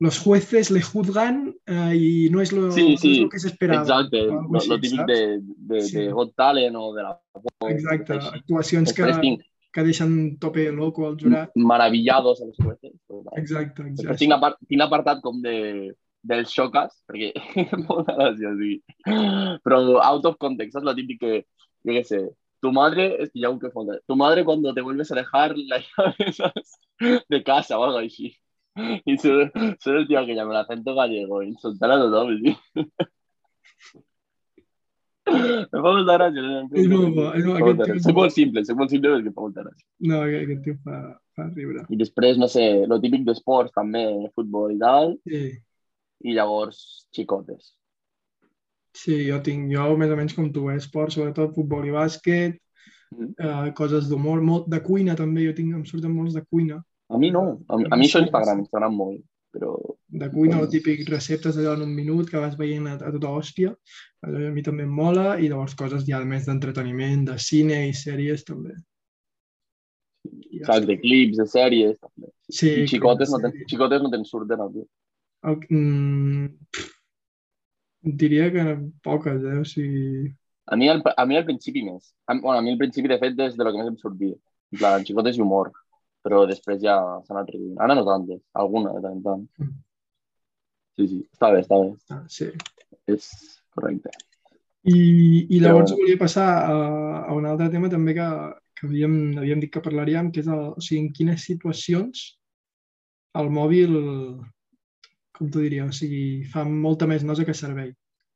[0.03, 3.41] los jueces le juzgan uh, y no es lo, Sí, no sí, es lo que
[3.41, 3.83] se esperaba.
[3.83, 5.13] Exacte, lo, així, lo típic saps?
[5.13, 5.97] de, de, Sí.
[5.99, 7.15] de Got Talent o de la...
[7.71, 11.51] Exacte, actuacions que, tinc que deixen tope loco al jurat.
[11.55, 12.93] maravillados a los jueces.
[13.37, 14.19] Exacte, Després exacte.
[14.25, 17.33] tinc l'apart- tinc l'apartat com de, dels xocas, perquè
[17.87, 18.83] molta gràcia, sí.
[19.65, 20.85] Però out of context, saps?
[20.89, 21.47] Lo típic que,
[21.85, 22.21] yo qué sé,
[22.61, 25.55] tu madre, es que ya un que fonda, tu madre cuando te vuelves a dejar
[25.57, 26.79] la llave ¿sabes?
[27.29, 28.35] de casa o algo así.
[29.05, 29.51] Y soy,
[29.81, 32.57] soy el tío que llama el acento gallego, insultar a tothom, sí.
[35.39, 35.63] Tio
[37.97, 39.87] és Soc molt- molt simple, soc molt simple fa molta gràcia.
[40.11, 40.99] No, aquest, aquest tio fa,
[41.37, 41.87] fa riure.
[41.89, 45.43] I després, no sé, lo típic d'esports també, futbol i tal, Sí,
[46.25, 47.75] i llavors xicotes.
[48.99, 50.77] sí, jo tinc, jo més o menys com tu, eh?
[50.77, 52.59] esport, sobretot futbol i bàsquet,
[53.11, 53.29] Mm.
[53.41, 56.83] eh, coses d'humor, molt de cuina també, jo tinc, em surten molts de cuina.
[57.09, 57.63] A mi no.
[57.67, 59.23] A, a mi això Instagram, Instagram molt.
[59.55, 59.73] Però
[60.09, 63.29] De cuina, el típic receptes allò en un minut que vas veient a, a tota
[63.29, 63.75] hòstia.
[64.25, 67.93] Allò a mi també em mola i llavors coses ja més d'entreteniment, de cine i
[67.97, 68.73] sèries també.
[70.29, 71.99] I ja saps de clips, de sèries...
[72.01, 72.33] també.
[72.49, 74.87] Sí, I xicotes no, ten, xicotes no te'n surten, tu.
[75.49, 76.47] El, mm,
[78.25, 78.65] diria que
[79.05, 79.59] poques, eh?
[79.61, 80.33] O sigui,
[80.69, 82.11] A mi, al, a mi al principi més.
[82.27, 84.35] A, bueno, a mi al principi, de fet, des de lo que més em sortia.
[84.73, 85.71] En plan, xicotes i humor.
[86.27, 87.79] Però després ja s'ha anat reduint.
[87.81, 89.47] Ara no tantes, alguna de tant en tant.
[89.63, 89.77] Mm.
[90.99, 91.93] Sí, sí, està bé, està bé.
[92.15, 92.49] ah, sí.
[93.09, 93.29] És
[93.75, 94.11] correcte.
[94.89, 94.99] I,
[95.55, 96.75] i llavors Però- volia passar a,
[97.29, 98.27] a un altre tema també que,
[98.79, 102.25] que havíem, havíem dit que parlaríem, que és el, o sigui, en quines situacions
[103.39, 103.95] el mòbil,
[105.39, 107.93] com t'ho diria, o sigui, fa molta més nosa que servei.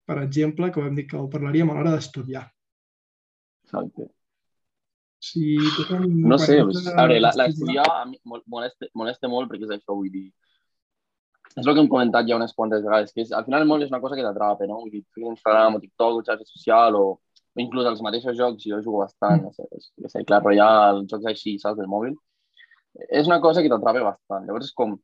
[0.07, 2.45] Per exemple, que hem dit que ho parlaríem a l'hora d'estudiar.
[3.67, 4.09] Exacte.
[5.89, 7.85] Quan, No sé, pues, a veure, l'estudiar
[8.51, 10.29] molesta, molesta molt perquè és això, vull dir...
[11.57, 13.85] És el que hem comentat ja unes quantes vegades, que és, al final el mòbil
[13.85, 14.81] és una cosa que t'atrapa, no?
[14.81, 18.81] Vull dir, Instagram o TikTok o xarxa social o, o inclús els mateixos jocs, jo
[18.81, 19.45] jugo bastant, Mm.
[19.45, 22.15] no sé, és, no sé, Clash Royale, jocs així, saps, del mòbil.
[23.09, 24.47] És una cosa que t'atrapa bastant.
[24.47, 24.97] Llavors és com,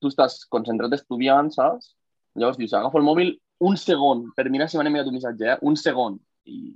[0.00, 1.94] tu estàs concentrat estudiant, saps?
[2.36, 5.58] Llavors dius, agafo el mòbil un segon per mirar si m'han enviat un missatge, eh?
[5.62, 6.18] un segon.
[6.48, 6.74] I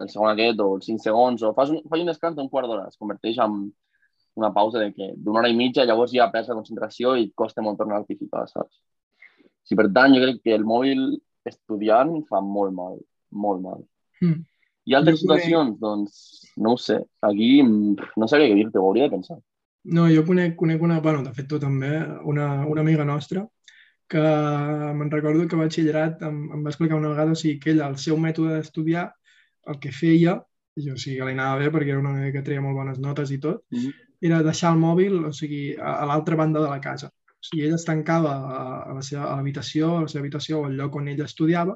[0.00, 2.68] el segon aquest o els cinc segons, o fas un, fas un descans d'un quart
[2.68, 3.66] d'hora, es converteix en
[4.34, 7.62] una pausa de que d'una hora i mitja llavors ja perds la concentració i costa
[7.62, 8.80] molt tornar a rectificar, saps?
[9.64, 12.98] Sí, per tant, jo crec que el mòbil estudiant fa molt mal,
[13.30, 13.80] molt mal.
[14.20, 14.40] Mm.
[14.90, 16.12] I altres Jo conec- situacions, doncs,
[16.56, 16.98] no ho sé.
[17.22, 19.38] Aquí no sabria què dir-te, ho hauria de pensar.
[19.84, 21.90] No, jo conec, conec una, bueno, de fet tu també,
[22.24, 23.46] una, una amiga nostra,
[24.08, 27.70] que me'n recordo que a batxillerat em, em va explicar una vegada, o sigui, que
[27.72, 29.06] ella, el seu mètode d'estudiar,
[29.66, 30.36] el que feia,
[30.76, 32.98] i o sigui, que li anava bé perquè era una amiga que treia molt bones
[32.98, 33.92] notes i tot, Mm -hmm.
[34.22, 37.08] Era deixar el mòbil, o sigui, a, a l'altra banda de la casa.
[37.10, 40.60] O sigui, ella es tancava a, a la seva a l'habitació, a la seva habitació
[40.60, 41.74] o al lloc on ella estudiava,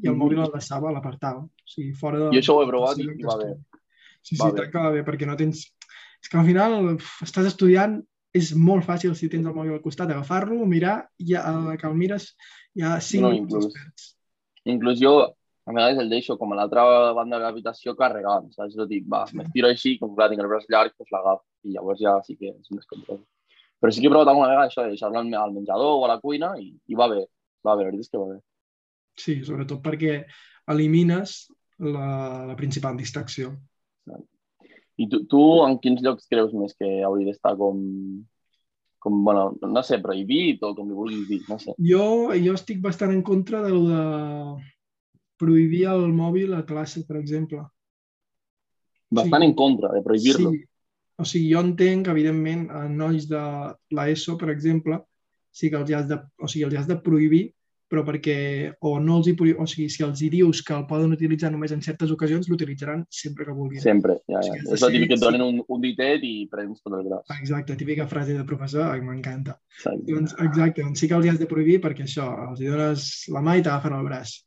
[0.00, 0.20] i el Mhm.
[0.22, 1.42] mòbil el deixava, l'apartava.
[1.44, 2.30] O sigui, fora de...
[2.32, 3.50] Jo això ho he provat i- i va bé.
[3.50, 3.80] d'estudi.
[4.22, 4.70] Sí, Va sí, bé.
[4.96, 5.66] bé, perquè no tens...
[6.22, 8.00] És que al final uf, estàs estudiant,
[8.32, 11.86] és molt fàcil si tens el mòbil al costat, agafar-lo, mirar, i a la que
[11.88, 12.30] el mires,
[12.78, 13.72] ja cinc No, minuts inclús.
[13.74, 14.06] perds.
[14.64, 18.74] Inclús jo, a vegades el deixo com a l'altra banda de l'habitació carregant, saps?
[18.74, 21.44] Jo dic, va, m'estiro així, com clar, tinc el braç llarg, doncs l'agafo.
[21.62, 23.20] I llavors ja sí que és un descontrol.
[23.82, 26.10] Però sí que he provat alguna vegada això, de deixar-lo al al menjador o a
[26.14, 27.22] la cuina i, i va bé.
[27.62, 28.40] Va bé, la veritat és que va bé.
[29.18, 30.24] Sí, sobretot perquè
[30.72, 31.36] elimines
[31.78, 33.54] la, la principal distracció.
[34.98, 37.78] I tu, tu en quins llocs creus més que hauria d'estar com,
[39.02, 41.74] com, bueno, no sé, prohibit o com li vulguis dir, no sé.
[41.78, 44.02] Jo, jo estic bastant en contra de, lo de
[45.42, 47.64] prohibir el mòbil a classe, per exemple.
[49.12, 49.48] Bastant Sí.
[49.50, 50.52] en contra de prohibir-lo.
[50.52, 50.64] Sí.
[51.20, 53.40] O sigui, jo entenc, evidentment, a nois de
[53.92, 55.02] l'ESO, per exemple,
[55.52, 57.50] sí que els has de, o sigui, els has de prohibir,
[57.92, 61.12] però perquè o no els hi, o sigui, si els hi dius que el poden
[61.12, 63.82] utilitzar només en certes ocasions, l'utilitzaran sempre que vulguin.
[63.84, 64.54] Sempre, ja, ja.
[64.56, 67.04] és És el així, típic que et donen un, un ditet i prens tot el
[67.10, 67.28] gras.
[67.36, 69.58] Exacte, típica frase de professor, ai, m'encanta.
[70.08, 73.44] Doncs, exacte, doncs sí que els has de prohibir perquè això, els hi dones la
[73.44, 74.38] mà i t'agafen el braç.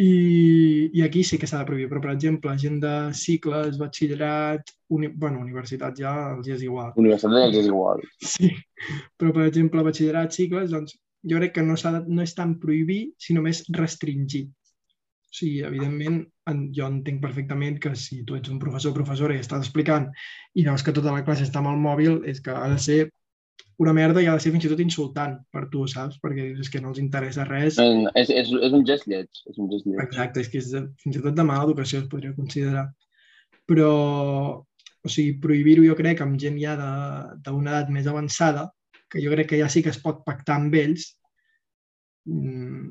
[0.00, 4.72] I, I aquí sí que s'ha de prohibir, però per exemple, gent de cicles, batxillerat,
[4.96, 6.94] uni, bueno, universitat ja els és igual.
[6.96, 8.00] Universitat els és igual.
[8.24, 8.48] Sí,
[9.20, 10.96] però per exemple, batxillerat, cicles, doncs
[11.28, 14.46] jo crec que no, de, no és tant prohibir, sinó més restringir.
[15.32, 19.36] O sigui, evidentment, en, jo entenc perfectament que si tu ets un professor o professora
[19.36, 20.08] i estàs explicant
[20.56, 22.98] i veus que tota la classe està amb el mòbil, és que ha de ser
[23.78, 26.18] una merda i ha de ser fins i tot insultant per tu, saps?
[26.22, 27.78] Perquè és que no els interessa res.
[27.78, 29.28] És, és, és un gest lleig.
[29.48, 30.02] És un gest lleig.
[30.04, 32.88] Exacte, és que és de, fins i tot de mala educació es podria considerar.
[33.68, 33.90] Però,
[34.60, 38.68] o sigui, prohibir-ho jo crec amb gent ja de- d'una edat més avançada,
[39.10, 41.16] que jo crec que ja sí que es pot pactar amb ells,
[42.28, 42.90] mm,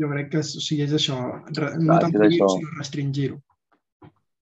[0.00, 3.40] jo crec que o sigui, és això, no Clar, tant prohibir-ho, sinó restringir-ho.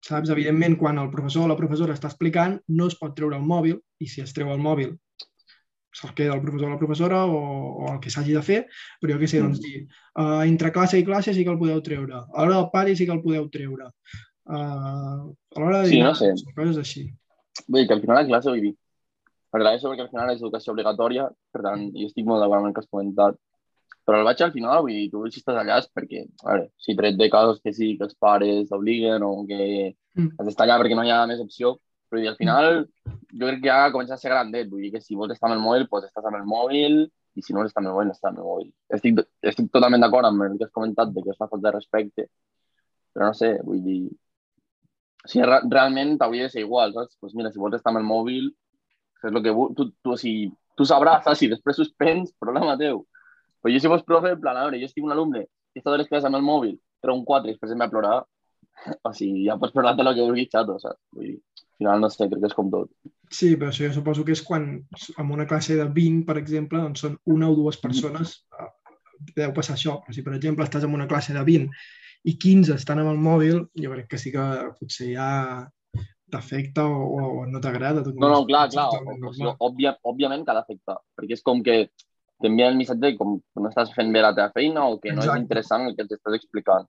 [0.04, 0.30] Saps?
[0.34, 3.78] Evidentment, quan el professor o la professora està explicant, no es pot treure el mòbil,
[4.04, 4.98] i si es treu el mòbil,
[5.94, 7.40] se'l queda el professor o la professora o,
[7.86, 8.60] o el que s'hagi de fer,
[9.00, 9.64] però jo què sé, doncs Mm.
[9.64, 9.82] dir,
[10.18, 13.06] uh, entre classe i classe sí que el podeu treure, a l'hora del pati sí
[13.06, 13.92] que el podeu treure,
[14.50, 15.20] uh,
[15.56, 16.34] a l'hora de Sí, no sé.
[16.56, 17.06] coses així.
[17.68, 18.76] Vull dir que al final la classe, vull dir,
[19.54, 22.68] la ESO perquè al final és educació obligatòria, per tant, jo estic molt d'acord amb
[22.72, 23.38] el que has comentat,
[24.06, 26.70] però el vaig al final, vull dir, tu si estàs allà és perquè, a veure,
[26.78, 30.30] si tret de casos que sí, que els pares t'obliguen o que Mm.
[30.38, 32.68] has d'estar allà perquè no hi ha més opció, però dir, al final
[33.34, 35.58] jo crec que ja comença a ser grandet, vull dir que si vols estar amb
[35.58, 37.00] el mòbil, doncs estàs amb el mòbil,
[37.34, 38.68] i si no vols estar amb el mòbil, no estàs amb el mòbil.
[38.94, 41.72] Estic, estic totalment d'acord amb el que has comentat, de que és una falta de
[41.74, 42.28] respecte,
[43.14, 44.04] però no sé, vull dir,
[45.26, 47.18] sigui, re realment t'hauria de ser igual, saps?
[47.20, 48.52] Pues mira, si vols estar amb el mòbil,
[49.22, 51.40] fes el que tu, tu, o sigui, tu sabràs, saps?
[51.42, 53.06] Si després suspens, problema teu.
[53.64, 55.94] Però jo si fos profe, en plan, a veure, jo estic un alumne que està
[55.94, 58.18] de les classes amb el mòbil, treu un 4 i després em va plorar,
[59.08, 61.00] o sigui, ja pots plorar tot el que vulguis, xato, saps?
[61.16, 62.92] Vull dir, al final, no sé, crec que és com tot.
[63.34, 66.82] Sí, però això jo suposo que és quan en una classe de 20, per exemple,
[66.84, 68.70] doncs són una o dues persones, eh,
[69.40, 69.98] deu passar això.
[70.04, 71.72] Però si, per exemple, estàs en una classe de 20
[72.30, 74.44] i 15 estan amb el mòbil, jo crec que sí que
[74.78, 75.30] potser ja
[76.34, 78.04] t'afecta o, o no t'agrada.
[78.12, 78.90] No, no, clar, clar.
[78.92, 81.78] O sigui, òbvia, òbviament que ha d'afectar, perquè és com que
[82.44, 85.22] t'envia el missatge com que no estàs fent bé la teva feina o que no
[85.22, 85.40] Exacte.
[85.40, 86.88] és interessant el que t'estàs explicant.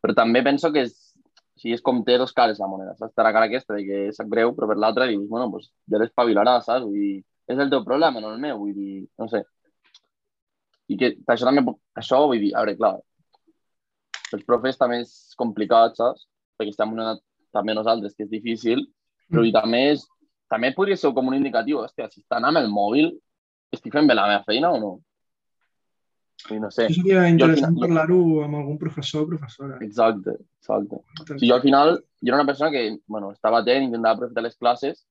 [0.00, 0.94] Però també penso que és,
[1.26, 2.94] o sigui, és com té dos cares la moneda.
[2.96, 3.12] Saps?
[3.16, 6.00] Té la cara aquesta de que sap greu, però per l'altra dius, bueno, pues, ja
[6.00, 6.86] l'espavilaràs, saps?
[6.86, 7.14] Vull dir,
[7.50, 8.62] és el teu problema, no el meu.
[8.62, 9.42] Vull dir, no sé.
[10.90, 11.66] I que això també,
[11.98, 12.94] això vull dir, a veure, clar,
[14.34, 16.28] els profes també és complicat, saps?
[16.58, 17.18] Perquè estem en una
[17.54, 18.86] també nosaltres, que és difícil,
[19.30, 20.04] però i també, és,
[20.50, 23.10] també podria ser com un indicatiu, hòstia, si estan amb el mòbil,
[23.76, 24.92] estic fent bé la meva feina o no?
[26.48, 26.86] I no sé.
[26.88, 27.84] Això seria interessant final...
[27.84, 29.76] parlar-ho amb algun professor o professora.
[29.84, 31.00] Exacte, exacte.
[31.20, 34.46] O sigui, jo al final, jo era una persona que, bueno, estava atent, intentava aprofitar
[34.46, 35.04] les classes,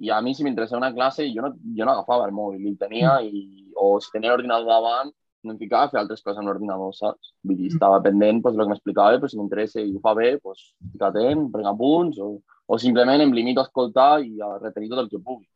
[0.00, 2.78] i a mi si m'interessava una classe jo no, jo no agafava el mòbil, el
[2.78, 3.26] tenia, mm.
[3.28, 6.92] i, o si tenia l'ordinador davant, no em ficava a fer altres coses amb l'ordinador,
[6.96, 7.32] saps?
[7.48, 10.34] Vull dir, estava pendent pues, el que m'explicava, pues, si m'interessa i ho fa bé,
[10.42, 12.34] pues, fica atent, prenc apunts, o,
[12.66, 15.46] o simplement em limito a escoltar i a retenir tot el que pugui.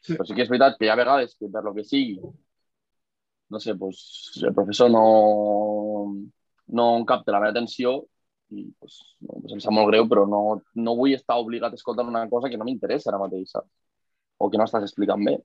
[0.00, 0.14] Sí.
[0.14, 2.18] Però sí que és veritat que hi ha vegades que per lo que sigui,
[3.50, 4.00] no sé, pues,
[4.42, 5.06] el professor no,
[6.68, 7.98] no em capta la meva atenció
[8.50, 10.44] i pues, no, pues em sap molt greu, però no,
[10.78, 13.70] no vull estar obligat a escoltar una cosa que no m'interessa ara mateix, saps?
[14.38, 15.38] O que no estàs explicant bé.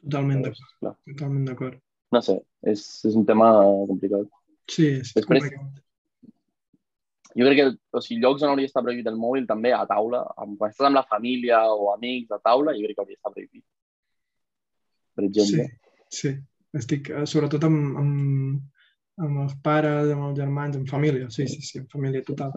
[0.00, 0.96] Totalment d'acord.
[1.10, 3.50] Totalment d'acord no sé, és, és un tema
[3.88, 4.26] complicat.
[4.70, 5.78] Sí, és Després, complicat.
[7.38, 10.24] Jo crec que o sigui, llocs on hauria d'estar prohibit el mòbil també a taula,
[10.42, 13.32] amb, quan estàs amb la família o amics a taula, jo crec que hauria d'estar
[13.36, 13.64] prohibit.
[15.16, 15.66] Per exemple.
[16.08, 16.36] Sí, sí.
[16.80, 18.60] Estic, eh, sobretot amb, amb,
[19.24, 22.54] amb els pares, amb els germans, amb família, sí, sí, sí, amb família total.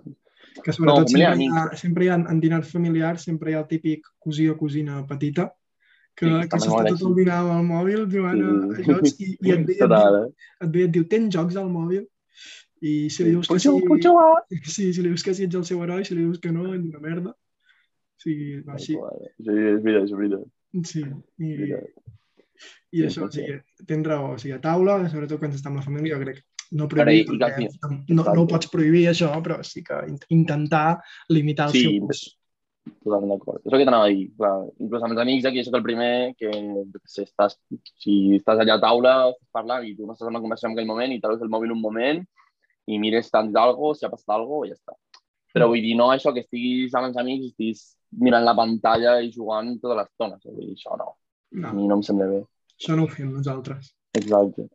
[0.61, 3.63] Que sobretot no, sempre, hi ha, sempre hi ha, en dinars familiars, sempre hi ha
[3.63, 5.49] el típic cosí o cosina petita
[6.15, 8.83] que, sí, que s'està tot el dinar amb el mòbil jugant sí.
[8.83, 10.25] a jocs i, i et, ve, eh?
[10.65, 12.03] et ve et diu, tens jocs al mòbil?
[12.83, 13.71] I si li dius que sí,
[14.75, 16.67] sí, si li dius que sí ets el seu heroi, si li dius que no,
[16.75, 17.33] ets una merda.
[18.21, 18.35] Sí,
[18.67, 18.97] va així.
[19.39, 20.43] Sí, és veritat, és veritat.
[20.89, 21.03] Sí,
[21.39, 21.53] i,
[22.93, 23.57] i això, o sigui,
[23.89, 26.87] tens raó, o sigui, a taula, sobretot quan estàs amb la família, jo crec no
[26.89, 29.99] prohibir, Carai, perquè, no, no ho pots prohibir això, però sí que
[30.33, 32.23] intentar limitar el sí, seu ús
[32.83, 33.61] totalment d'acord.
[33.63, 34.27] És el que t'anava a dir.
[34.39, 36.51] Clar, inclús amb els amics aquí soc el primer que
[37.07, 37.55] si estàs,
[38.03, 40.77] si estàs allà a taula, estàs parlant i tu no estàs en una conversació en
[40.77, 42.23] aquell moment i treus el mòbil un moment
[42.91, 44.97] i mires tant d'algo, si ha passat alguna i ja està.
[45.53, 47.83] Però vull dir, no això que estiguis amb els amics i estiguis
[48.23, 50.39] mirant la pantalla i jugant tota l'estona.
[50.43, 51.13] Vull dir, això no.
[51.53, 51.69] no.
[51.69, 52.41] A mi no em sembla bé.
[52.79, 53.93] Això no ho fem nosaltres.
[54.17, 54.67] Exacte.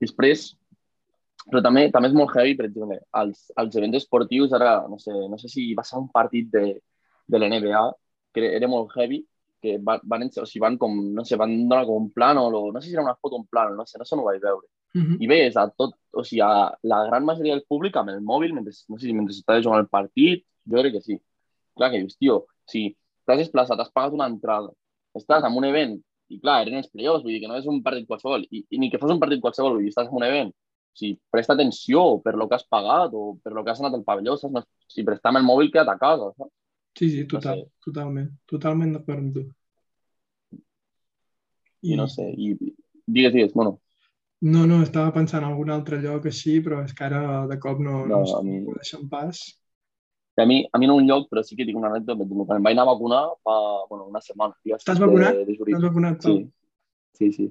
[0.00, 0.46] Després,
[1.48, 5.12] però també també és molt heavy, per exemple, als, als events esportius, ara, no sé,
[5.12, 6.64] no sé si va ser un partit de,
[7.30, 7.84] de l'NBA,
[8.34, 9.22] que era molt heavy,
[9.60, 12.48] que van, van, o sigui, van com, no sé, van donar com un plan o
[12.50, 14.40] no sé si era una foto un plan, no sé, no sé, no ho vaig
[14.42, 14.66] veure.
[14.94, 15.16] Uh -huh.
[15.20, 18.54] I ves a tot, o sigui, a la gran majoria del públic amb el mòbil,
[18.54, 21.20] mentre, no sé si mentre estava jugant el partit, jo crec que sí.
[21.76, 24.70] Clar que dius, tio, si t'has desplaçat, has pagat una entrada,
[25.14, 27.82] estàs en un event, i clar, eren els playoffs, vull dir que no és un
[27.84, 30.26] partit qualsevol, i, i ni que fos un partit qualsevol, vull dir, estàs en un
[30.26, 30.52] event,
[31.00, 34.04] sigui, presta atenció per lo que has pagat o per lo que has anat al
[34.04, 34.54] pavelló, saps?
[34.54, 36.52] No, si prestam el mòbil, queda't a casa, saps?
[36.98, 37.84] Sí, sí, total, no sé.
[37.86, 39.44] totalment, totalment d'acord amb tu.
[41.80, 43.78] I, I no sé, i digues, digues, bueno.
[44.40, 47.80] No, no, estava pensant en algun altre lloc així, però és que ara de cop
[47.84, 48.62] no, no, no mi...
[48.64, 49.42] ho deixen pas.
[50.36, 52.26] A mi, a mi no un lloc, però sí que tinc una anècdota.
[52.46, 53.56] Quan em vaig anar a vacunar fa
[53.88, 56.22] bueno, una de Estàs vacunat?
[56.24, 56.36] Sí.
[57.18, 57.48] sí, sí.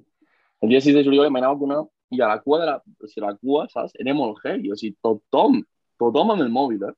[0.62, 2.66] El dia 6 de juliol em vaig anar a vacunar i a la cua, de
[2.66, 3.94] la, o sigui, la cua, saps?
[4.00, 4.72] Era molt heavy.
[4.74, 5.60] O sigui, tothom,
[6.02, 6.96] tothom amb el mòbil, eh?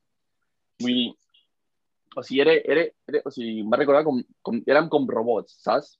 [0.82, 1.08] Vull dir,
[2.16, 5.58] o sigui, era, era, era, o sigui, em va recordar com, com, érem com robots,
[5.64, 5.96] saps?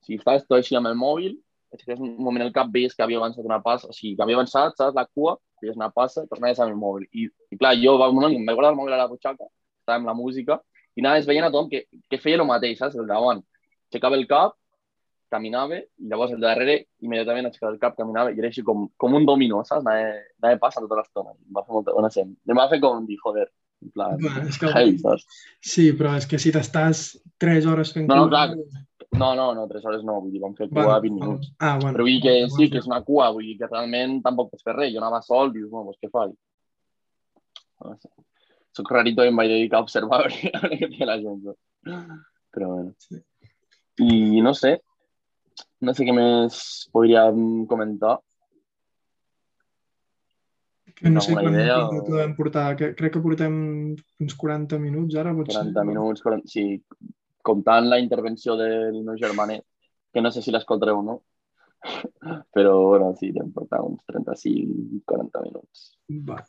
[0.00, 1.36] O sigui, estaves tot així amb el mòbil,
[1.74, 4.38] és un moment al cap veies que havia avançat una passa, o sigui, que havia
[4.38, 7.06] avançat, saps, la cua, veies una passa, tornaves amb el mòbil.
[7.12, 9.46] I, i clar, jo va un moment, em vaig guardar el mòbil a la butxaca,
[9.82, 10.60] estava amb la música,
[10.96, 12.98] i anaves veient a tothom que, que feia el mateix, saps?
[12.98, 13.42] El davant.
[13.90, 14.56] Aixecava el cap,
[15.30, 19.16] caminava, i llavors el darrere immediatament aixecava el cap, caminava, i era així com, com
[19.18, 19.86] un dominó, saps?
[19.86, 21.34] Anava, anava passant tota l'estona.
[21.36, 22.34] Em va fer molta bona sent.
[22.48, 23.48] Em va fer com dir, joder,
[23.84, 24.70] en plan, Clar, és que...
[24.74, 25.42] Heavy, saps?
[25.72, 27.04] Sí, però és que si t'estàs
[27.42, 28.50] 3 hores fent no, no, clar,
[29.18, 31.52] no, no, no, 3 hores no, vull dir, vam fer cua bueno, 20 minuts.
[31.58, 31.96] Ah, bueno.
[31.96, 34.66] Però vull dir que sí, que és una cua, vull dir que realment tampoc pots
[34.66, 34.92] fer res.
[34.94, 36.36] Jo anava sol, dius, no, doncs què faig?
[37.80, 38.10] No sé.
[38.76, 41.42] soc rarito i em vaig dedicar a observar a veure què feia la gent.
[42.54, 42.94] Però bueno.
[43.02, 43.18] Sí.
[44.00, 44.76] I no sé,
[45.84, 46.60] no sé què més
[46.94, 48.18] podríem comentar.
[51.00, 52.02] Que no sé quan idea, o...
[52.06, 52.66] podem portar.
[52.76, 53.54] Que, crec que portem
[54.20, 55.64] uns 40 minuts ara, potser.
[55.64, 56.64] 40 minuts, 40, sí,
[57.42, 59.64] comptant la intervenció del meu germanet,
[60.12, 61.16] que no sé si l'escoltareu o no,
[62.54, 65.86] però bueno, sí, hem portat uns 35-40 minuts.
[66.28, 66.40] Va.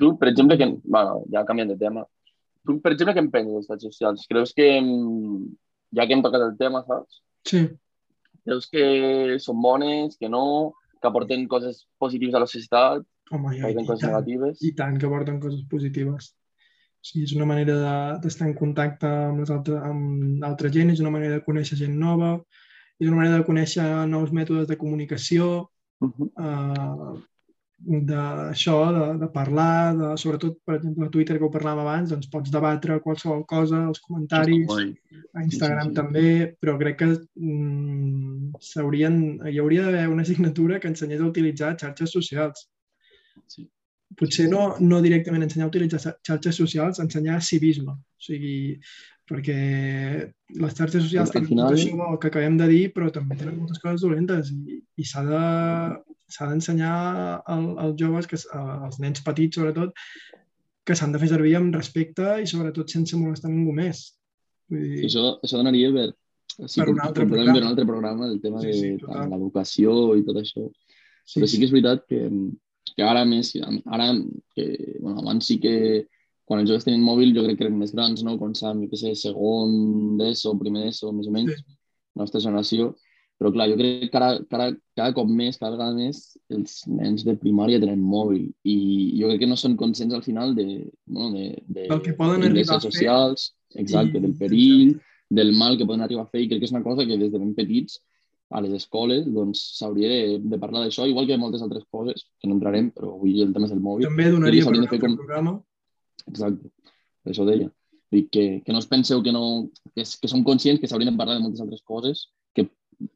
[0.00, 2.06] Tu, per exemple, que, bueno, ja canviant de tema,
[2.64, 4.26] tu, per exemple, què en penses de les xarxes socials?
[4.30, 4.68] Creus que,
[5.96, 7.20] ja que hem tocat el tema, saps?
[7.48, 7.66] Sí.
[8.46, 8.84] Creus que
[9.44, 14.02] són bones, que no, que aporten coses positives a la societat, Home, ja, aporten coses
[14.02, 14.62] tant, negatives?
[14.66, 16.32] I tant que aporten coses positives.
[17.00, 17.76] Sí, és una manera
[18.20, 21.78] d'estar de, en contacte amb, les altres, amb altra gent, és una manera de conèixer
[21.80, 22.34] gent nova,
[23.00, 25.46] és una manera de conèixer nous mètodes de comunicació,
[26.04, 26.28] uh -huh.
[26.44, 27.18] uh,
[27.80, 32.28] d'això, de, de parlar, de, sobretot, per exemple, a Twitter, que ho parlàvem abans, doncs
[32.28, 34.68] pots debatre qualsevol cosa, els comentaris,
[35.32, 35.96] a Instagram sí, sí, sí.
[36.00, 38.52] també, però crec que mm,
[39.48, 42.68] hi hauria d'haver una assignatura que ensenyés a utilitzar xarxes socials.
[43.46, 43.70] Sí.
[44.18, 47.94] Potser no, no directament ensenyar a utilitzar xarxes socials, ensenyar civisme.
[47.94, 48.80] O sigui,
[49.30, 49.58] perquè
[50.58, 51.70] les xarxes socials tenen final...
[51.70, 55.22] tot això que acabem de dir, però també tenen moltes coses dolentes i, i s'ha
[55.28, 55.42] de,
[56.34, 56.94] s'ha d'ensenyar
[57.54, 59.94] al, als joves, que, als nens petits sobretot,
[60.86, 64.08] que s'han de fer servir amb respecte i sobretot sense molestar ningú més.
[64.70, 65.04] Vull dir...
[65.10, 66.08] això, això donaria per,
[66.64, 67.54] sí, per un altre programa.
[67.54, 70.66] Per un altre programa, el tema sí, sí, de l'educació i tot això.
[71.22, 72.24] Sí, Però sí que és veritat que,
[72.96, 73.52] que ara més,
[73.86, 74.10] ara,
[74.56, 74.66] que,
[75.00, 76.06] bueno, abans sí que
[76.50, 78.34] quan els joves tenen mòbil jo crec que eren més grans, no?
[78.38, 81.78] Quan saben, jo què sé, segon d'ESO, primer d'ESO, més o menys, sí.
[82.18, 82.88] la nostra generació,
[83.40, 84.66] però clar, jo crec que cada, cada,
[84.98, 86.18] cada cop més, cada vegada més,
[86.52, 88.50] els nens de primària tenen mòbil.
[88.68, 88.76] I
[89.16, 90.66] jo crec que no són conscients al final de,
[91.06, 94.24] bueno, de, de, del que poden de arribar socials, exacte, i...
[94.26, 94.92] del perill,
[95.30, 96.42] del mal que poden arribar a fer.
[96.44, 98.02] I crec que és una cosa que des de ben petits
[98.50, 102.48] a les escoles doncs s'hauria de, de parlar d'això, igual que moltes altres coses, que
[102.50, 104.08] no entrarem, però avui el tema és el mòbil.
[104.08, 105.16] També donaria per un altre com...
[105.20, 105.54] programa.
[106.26, 106.72] Exacte,
[107.30, 107.70] això deia.
[108.10, 111.18] Dic que, que no us penseu que, no, que, que som conscients que s'haurien de
[111.20, 112.26] parlar de moltes altres coses
[112.56, 112.66] que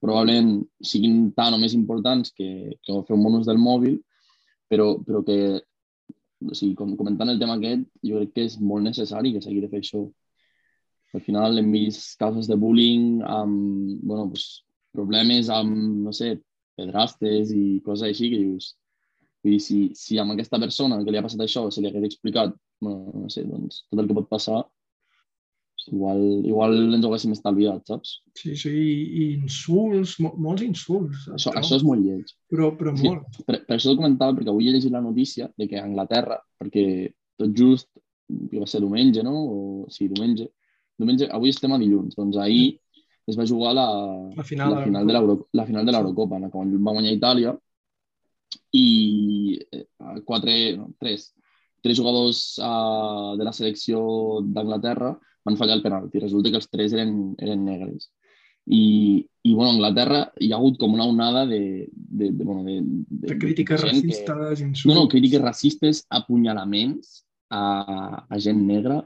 [0.01, 3.99] probablement siguin tan o més importants que, que fer un bonus del mòbil,
[4.70, 5.39] però, però que,
[6.47, 9.64] o sigui, com, comentant el tema aquest, jo crec que és molt necessari que s'hagi
[9.64, 10.05] de fer això.
[11.14, 14.64] Al final hem vist casos de bullying amb, bueno, pues,
[14.95, 15.74] problemes amb,
[16.07, 16.36] no sé,
[16.78, 18.72] pedrastes i coses així que dius,
[19.45, 22.09] vull dir, si, si amb aquesta persona que li ha passat això se li hagués
[22.11, 24.62] explicat, bueno, no sé, doncs, tot el que pot passar,
[25.92, 28.14] igual, igual ens ho haguéssim estalviat, saps?
[28.38, 31.26] Sí, sí, i insults, mo molts insults.
[31.36, 32.32] Això, això és molt lleig.
[32.53, 33.42] Però, però sí, molt.
[33.45, 36.40] Per, per això ho comentava, perquè avui he llegit la notícia de que a Anglaterra,
[36.61, 36.86] perquè
[37.40, 37.90] tot just,
[38.51, 39.34] que va ser diumenge, no?
[39.34, 39.59] O,
[39.92, 40.49] sí, diumenge.
[41.01, 42.78] Diumenge, avui estem a dilluns, doncs ahir
[43.27, 43.87] es va jugar la,
[44.37, 47.55] la final, la final de la l'Eurocopa, en la qual va guanyar Itàlia
[48.75, 49.87] i eh,
[50.25, 51.33] quatre, no, tres,
[51.83, 55.14] tres jugadors uh, de la selecció d'Anglaterra
[55.45, 56.20] van fallar el penalti.
[56.22, 58.11] Resulta que els tres eren, eren negres.
[58.64, 61.91] I, i bueno, a Anglaterra hi ha hagut com una onada de...
[61.93, 64.64] De, de, bueno, de, de, de crítiques de racistes, que...
[64.64, 64.87] insults...
[64.89, 69.03] No, no, crítiques racistes, apunyalaments a, a gent negra.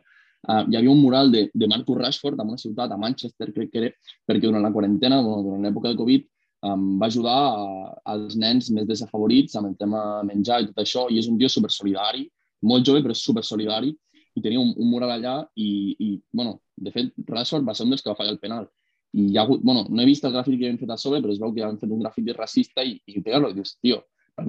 [0.48, 3.70] Uh, hi havia un mural de, de Marcus Rashford en una ciutat, a Manchester, crec
[3.72, 3.90] que era,
[4.24, 6.24] perquè durant la quarantena, bueno, durant l'època de Covid,
[6.64, 7.66] um, va ajudar a,
[8.14, 11.52] als nens més desafavorits amb el tema menjar i tot això, i és un tio
[11.52, 12.24] super solidari,
[12.64, 13.92] molt jove, però super solidari,
[14.38, 15.68] i tenia un, un mural allà i,
[16.00, 18.68] i, bueno, de fet, Rashford va ser un dels que va fallar el penal.
[19.12, 21.20] I hi ha hagut, bueno, no he vist el gràfic que havien fet a sobre,
[21.24, 23.52] però es veu que han fet un gràfic racista i, i pegar-lo.
[23.52, 24.02] I dius, tio,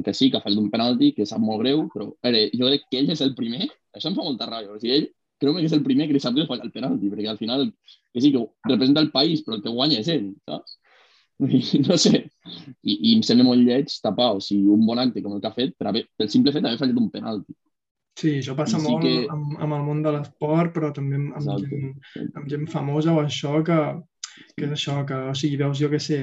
[0.06, 2.86] que sí, que ha fallat un penalti, que sap molt greu, però veure, jo crec
[2.92, 5.08] que ell és el primer, això em fa molta ràbia, o sigui, ell
[5.42, 7.70] creu que és el primer que li sap greu fallar el penalti, perquè al final,
[8.14, 10.78] que sí, que representa el país, però el que guanya és ell, saps?
[11.40, 12.26] I, no sé,
[12.84, 15.48] i, i em sembla molt lleig tapar, o sigui, un bon acte com el que
[15.48, 17.56] ha fet, per haver, pel simple fet d'haver fallat un penalti.
[18.20, 19.14] Sí, això passa sí molt que...
[19.32, 23.22] amb, amb el món de l'esport, però també amb, amb, gent, amb gent famosa o
[23.24, 23.80] això que,
[24.56, 26.20] que és això, que, o sigui, veus, jo què sé,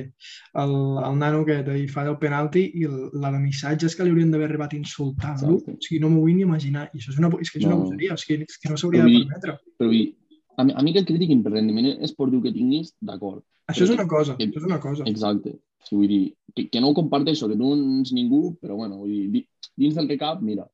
[0.63, 0.75] el,
[1.07, 4.31] el nano que hi fa el penalti i el, el missatge és que li haurien
[4.35, 7.53] d'haver arribat insultant-lo, o sigui, no m'ho vull ni imaginar, i això és una, és
[7.53, 7.83] que és una no.
[7.85, 9.59] bogeria, o sigui, és que no s'hauria de permetre.
[9.81, 9.91] Però,
[10.57, 13.45] a mi, a mi que et critiquin per rendiment esportiu que tinguis, d'acord.
[13.73, 15.05] Això és una cosa, que, això és una cosa.
[15.11, 15.57] Exacte.
[15.57, 16.23] O sigui, vull dir,
[16.55, 19.47] que, que no ho comparteixo, que tu no ets ningú, però bueno, vull dir,
[19.77, 20.65] dins del que cap, mira,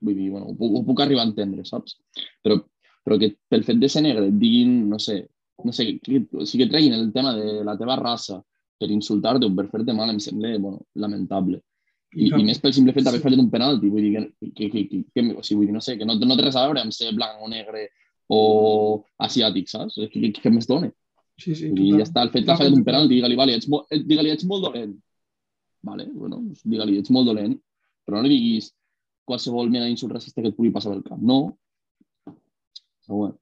[0.00, 1.96] Vull dir, bueno, ho ho puc arribar a entendre, saps?
[2.44, 2.58] Però,
[3.04, 5.22] però que pel fet de ser negre et diguin, no sé,
[5.64, 8.40] no sé, que, o sigui, que treguin el tema de la teva raça
[8.76, 11.62] per insultar-te o per fer-te mal em sembla bueno, lamentable.
[12.16, 13.24] I, i més pel simple fet d'haver sí.
[13.26, 15.82] fallat un penalti, vull dir que, que, que, que, que, o sigui, vull dir, no
[15.84, 17.88] sé, que no, no té res a veure amb ser blanc o negre
[18.32, 18.40] o
[19.26, 19.98] asiàtic, saps?
[20.12, 20.90] Què, què, què més dona?
[21.36, 21.68] Sí, sí.
[21.68, 24.32] I ja està, el fet que ha fallat un penalti, digue-li, vale, ets, molt, digue-li,
[24.32, 24.94] ets molt dolent.
[25.86, 27.58] Vale, bueno, digue-li, ets molt dolent,
[28.06, 28.70] però no li diguis
[29.28, 31.20] qualsevol mena d'insult racista que et pugui passar pel cap.
[31.20, 31.40] No.
[32.24, 33.36] Però bueno.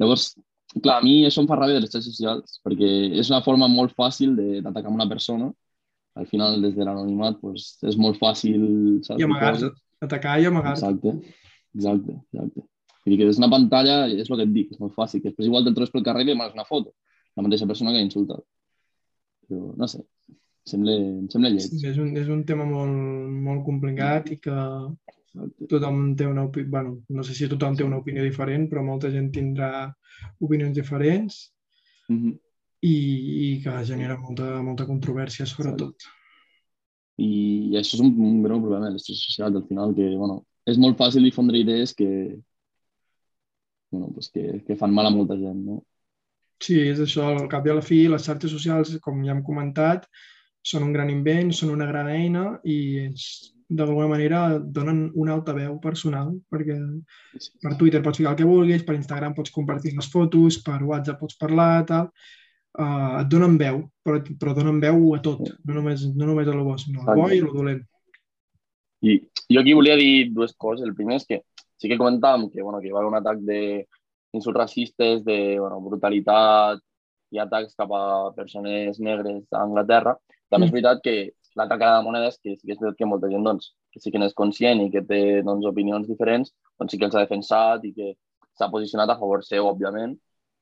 [0.00, 0.32] Llavors,
[0.80, 3.68] clar, a mi això em fa ràbia de les xarxes socials, perquè és una forma
[3.68, 5.50] molt fàcil d'atacar una persona
[6.14, 8.64] al final des de l'anonimat pues, és molt fàcil...
[9.06, 9.20] Saps?
[9.20, 9.72] I amagar-se,
[10.04, 10.84] atacar i amagar-se.
[10.84, 11.36] Exacte,
[11.76, 12.66] exacte, exacte.
[13.02, 15.32] Vull dir que és una pantalla, és el que et dic, és molt fàcil, que
[15.32, 16.94] després igual te'l trobes pel carrer i li una foto,
[17.36, 18.44] la mateixa persona que ha insultat.
[19.48, 20.94] Però, no sé, em sembla,
[21.24, 21.66] em sembla lleig.
[21.66, 22.94] Sí, és, un, és un tema molt,
[23.48, 24.58] molt complicat i que.
[25.68, 29.10] Tothom té una opinió, bueno, no sé si tothom té una opinió diferent, però molta
[29.10, 29.90] gent tindrà
[30.40, 31.44] opinions diferents.
[32.08, 32.40] Mm -hmm
[32.82, 32.94] i,
[33.46, 36.08] i que genera molta, molta controvèrsia sobretot.
[37.22, 40.08] I, I això és un, un greu problema de les xarxes socials al final, que
[40.18, 42.10] bueno, és molt fàcil difondre idees que,
[43.92, 45.82] bueno, pues que, que fan mal a molta gent, no?
[46.62, 49.42] Sí, és això, al cap i a la fi, les xarxes socials, com ja hem
[49.46, 50.06] comentat,
[50.66, 53.08] són un gran invent, són una gran eina i
[53.68, 56.76] d'alguna manera donen una altaveu personal, perquè
[57.62, 61.20] per Twitter pots ficar el que vulguis, per Instagram pots compartir les fotos, per WhatsApp
[61.20, 62.10] pots parlar, tal,
[62.78, 66.56] uh, et donen veu, però, però donen veu a tot, no només, no només a
[66.56, 67.82] lo bo, sinó a bo i a lo dolent.
[69.02, 69.18] I
[69.50, 70.86] jo aquí volia dir dues coses.
[70.86, 71.42] El primer és que
[71.80, 75.80] sí que comentàvem que, bueno, que hi va haver un atac d'insults racistes, de bueno,
[75.82, 76.80] brutalitat
[77.32, 78.04] i atacs cap a
[78.36, 80.14] persones negres a Anglaterra.
[80.52, 80.68] També mm.
[80.68, 81.16] és veritat que
[81.56, 83.72] l'altra cara de la moneda és que sí que és veritat que molta gent doncs,
[83.92, 87.16] que sí que n'és conscient i que té doncs, opinions diferents, doncs sí que els
[87.16, 88.12] ha defensat i que
[88.58, 90.14] s'ha posicionat a favor seu, òbviament,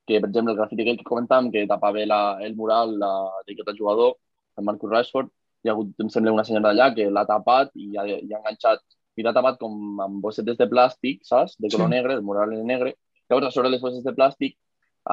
[0.06, 4.16] que, per exemple, el grafiti aquell que comentàvem, que tapava la, el mural d'aquest jugador,
[4.58, 5.30] el Marcus Rashford,
[5.62, 8.40] hi ha hagut, em sembla, una senyora d'allà que l'ha tapat i ha, i ha
[8.40, 8.82] enganxat,
[9.18, 11.56] i l'ha tapat com amb bossetes de plàstic, saps?
[11.60, 11.94] De color sí.
[11.96, 12.94] negre, el mural és negre.
[13.28, 14.56] Llavors, a sobre les bosses de plàstic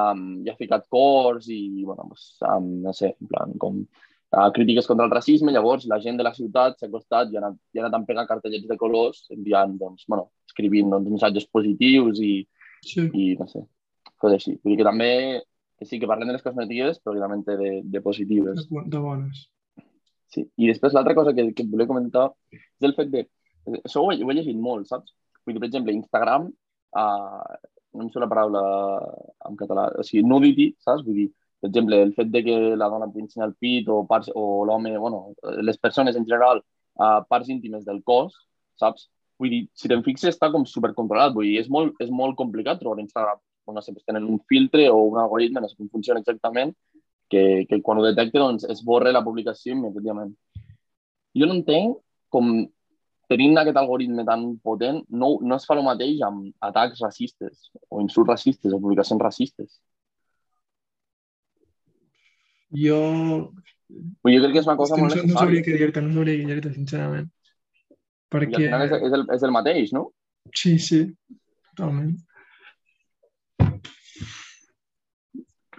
[0.01, 3.83] um, hi ha ficat cors i, bueno, pues, um, no sé, en plan, com
[4.35, 5.53] uh, crítiques contra el racisme.
[5.55, 8.27] Llavors, la gent de la ciutat s'ha costat i ha anat, i ha anat pegar
[8.29, 12.33] cartellets de colors, enviant, doncs, bueno, escrivint doncs, missatges positius i,
[12.85, 13.07] sí.
[13.13, 13.63] i no sé,
[14.17, 14.57] coses així.
[14.63, 15.11] Vull dir que també,
[15.77, 18.65] que sí, que parlem de les coses negatives, però que també de, de positives.
[18.67, 19.47] De bones.
[20.33, 20.43] Sí.
[20.59, 23.25] I després l'altra cosa que, que et volia comentar és el fet de...
[23.79, 25.13] Això ho he, ho he llegit molt, saps?
[25.45, 26.47] Vull dir, per exemple, Instagram,
[26.99, 27.57] uh,
[27.95, 28.61] no em surt la paraula
[29.47, 31.05] en català, o sigui, nudity, saps?
[31.07, 31.27] Vull dir,
[31.61, 34.95] per exemple, el fet de que la dona ensenyar el pit o, parts, o l'home,
[34.97, 36.63] bueno, les persones en general,
[36.99, 38.35] uh, parts íntimes del cos,
[38.77, 39.09] saps?
[39.37, 41.33] Vull dir, si te'n fixes, està com supercontrolat.
[41.33, 43.41] Vull dir, és molt, és molt complicat trobar Instagram
[43.73, 46.73] no sé, tenen un filtre o un algoritme, no sé com funciona exactament,
[47.29, 50.33] que, que quan ho detecta doncs, es borra la publicació immediatament.
[51.37, 51.97] Jo no entenc
[52.33, 52.51] com
[53.27, 57.99] tenint aquest algoritme tan potent no, no es fa el mateix amb atacs racistes o
[57.99, 59.81] insults racistes o publicacions racistes.
[62.75, 62.99] Jo...
[64.21, 65.31] Pues jo crec que és una cosa molt necessària.
[65.31, 67.27] No sabria què dir-te, no sabria què dir-te, sincerament.
[68.33, 68.51] Perquè...
[68.51, 70.03] I al final és, és, el, és el mateix, no?
[70.55, 71.01] Sí, sí,
[71.71, 72.17] totalment.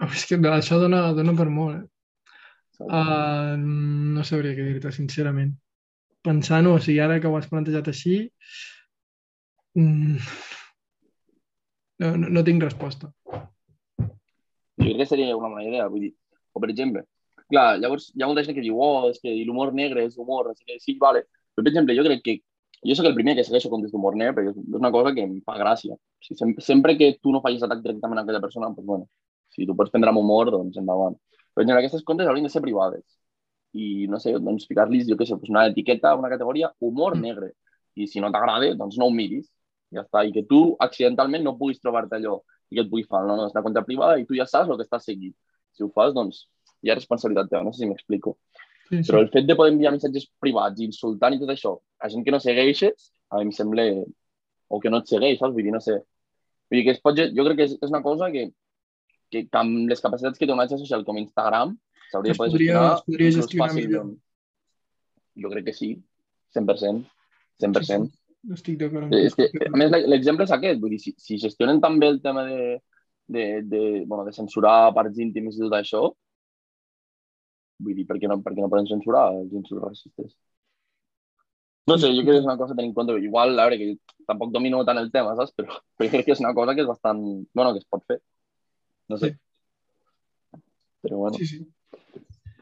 [0.09, 1.87] És que això dona, dona per molt, eh?
[2.79, 5.51] Uh, no sabria què dir-te, sincerament.
[6.25, 8.21] Pensant-ho, o sigui, ara que ho has plantejat així,
[9.75, 10.15] mm,
[12.03, 13.11] no, no, no tinc resposta.
[13.99, 16.13] Jo crec que seria una bona idea, vull dir,
[16.53, 17.05] o per exemple,
[17.49, 20.51] clar, llavors hi ha molta gent que diu, oh, és que l'humor negre és humor,
[20.51, 21.25] així que sí, vale.
[21.53, 22.35] Però, per exemple, jo crec que
[22.87, 25.39] jo sóc el primer que segueixo comptes d'humor negre perquè és una cosa que em
[25.45, 25.95] fa gràcia.
[25.95, 29.09] O sigui, sempre, sempre que tu no facis atac directament a aquella persona, doncs, bueno,
[29.55, 31.17] si tu pots prendre amb humor, doncs endavant.
[31.53, 33.03] Però en aquestes comptes haurien de ser privades.
[33.73, 37.25] I, no sé, doncs ficar-los, jo què sé, doncs una etiqueta, una categoria, humor mm.
[37.25, 37.51] negre.
[37.99, 39.49] I si no t'agrada, doncs no ho miris.
[39.93, 40.23] Ja està.
[40.23, 42.39] I que tu accidentalment no puguis trobar-te allò
[42.69, 43.23] i que et pugui fer.
[43.25, 45.35] No, no, és una compte privada i tu ja saps el que estàs seguint.
[45.75, 46.45] Si ho fas, doncs
[46.83, 47.63] hi ha responsabilitat teva.
[47.65, 48.37] No sé si m'explico.
[48.89, 49.07] Sí, sí.
[49.09, 52.33] Però el fet de poder enviar missatges privats, insultant i tot això, a gent que
[52.33, 53.89] no segueixes, a mi em sembla...
[54.69, 55.53] o que no et segueix, saps?
[55.55, 55.95] Vull dir, no sé.
[56.69, 58.49] Vull dir que es pot, jo crec que és, és una cosa que
[59.29, 61.75] que, que amb les capacitats que té una xarxa social com Instagram
[62.09, 64.07] s'hauria de poder gestionar, es podria gestionar millor.
[65.39, 65.91] Jo crec que sí,
[66.57, 67.03] 100%.
[67.61, 67.85] 100%.
[67.85, 68.55] Sí, sí.
[68.55, 69.13] Estic d'acord.
[69.13, 70.79] És que, a més, l'exemple és aquest.
[70.81, 72.79] Vull dir, si, si gestionen també el tema de,
[73.29, 76.03] de, de, bueno, de censurar parts íntimes i tot això,
[77.79, 80.31] vull dir, per què no, per què no poden censurar els insults racistes?
[81.89, 83.15] No sé, jo crec que és una cosa a tenir en compte.
[83.25, 85.55] Igual, a veure, que tampoc domino tant el tema, saps?
[85.57, 87.21] Però, però crec que és una cosa que és bastant...
[87.55, 88.19] Bueno, que es pot fer.
[89.09, 89.31] No sé.
[89.31, 90.61] Sí.
[91.05, 91.39] Però bueno.
[91.39, 91.63] Sí, sí.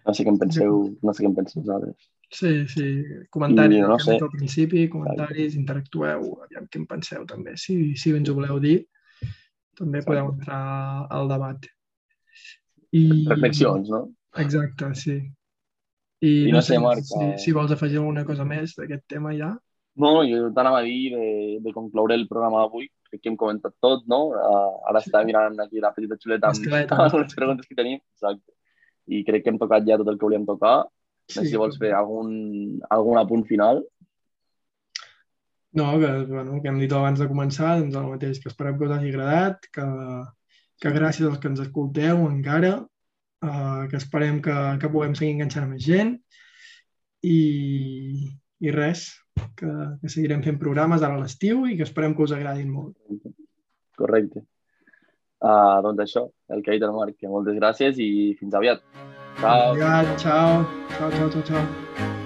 [0.08, 2.12] No sé què en penseu, no sé què en penseu vosaltres.
[2.32, 2.86] Sí, sí.
[3.34, 4.16] Comentaris I no no sé.
[4.16, 7.58] al principi, comentaris, interactueu, aviam què en penseu també.
[7.60, 8.78] Si, si ens ho voleu dir,
[9.78, 10.10] també Exacte.
[10.12, 10.62] podeu entrar
[11.14, 11.68] al debat.
[12.96, 13.04] I...
[13.30, 14.08] Reflexions, no?
[14.38, 15.18] Exacte, sí.
[16.22, 19.34] I, I no sé, Marc, si, eh, si vols afegir alguna cosa més d'aquest tema
[19.38, 19.52] ja.
[19.98, 21.28] No, jo t'anava a dir de,
[21.62, 22.88] de concloure el programa d'avui.
[23.08, 24.28] Crec que hem comentat tot, no?
[24.36, 25.10] Uh, ara Sí.
[25.10, 26.68] estava mirant aquí la petita xuleta amb,
[26.98, 28.00] amb les preguntes que tenim.
[28.18, 28.54] Exacte.
[29.08, 30.80] I crec que hem tocat ja tot el que volíem tocar.
[30.84, 33.82] No sé si vols fer algun, algun apunt final.
[35.74, 38.88] No, que, bueno, que hem dit abans de començar, doncs el mateix, que esperem que
[38.88, 39.88] us hagi agradat, que,
[40.82, 42.74] que gràcies als que ens escolteu encara,
[43.46, 46.16] uh, que esperem que, que puguem seguir enganxant més gent
[47.28, 47.40] i,
[48.64, 49.10] i res,
[49.60, 49.70] que,
[50.02, 52.96] que seguirem fent programes ara a l'estiu i que esperem que us agradin molt.
[53.98, 54.46] Correcte.
[55.38, 58.82] Uh, doncs això, el que ha dit el Marc, que moltes gràcies i fins aviat.
[59.38, 59.74] Ciao.
[59.74, 60.64] Aviat, ciao,
[60.98, 62.17] ciao, ciao, ciao, ciao.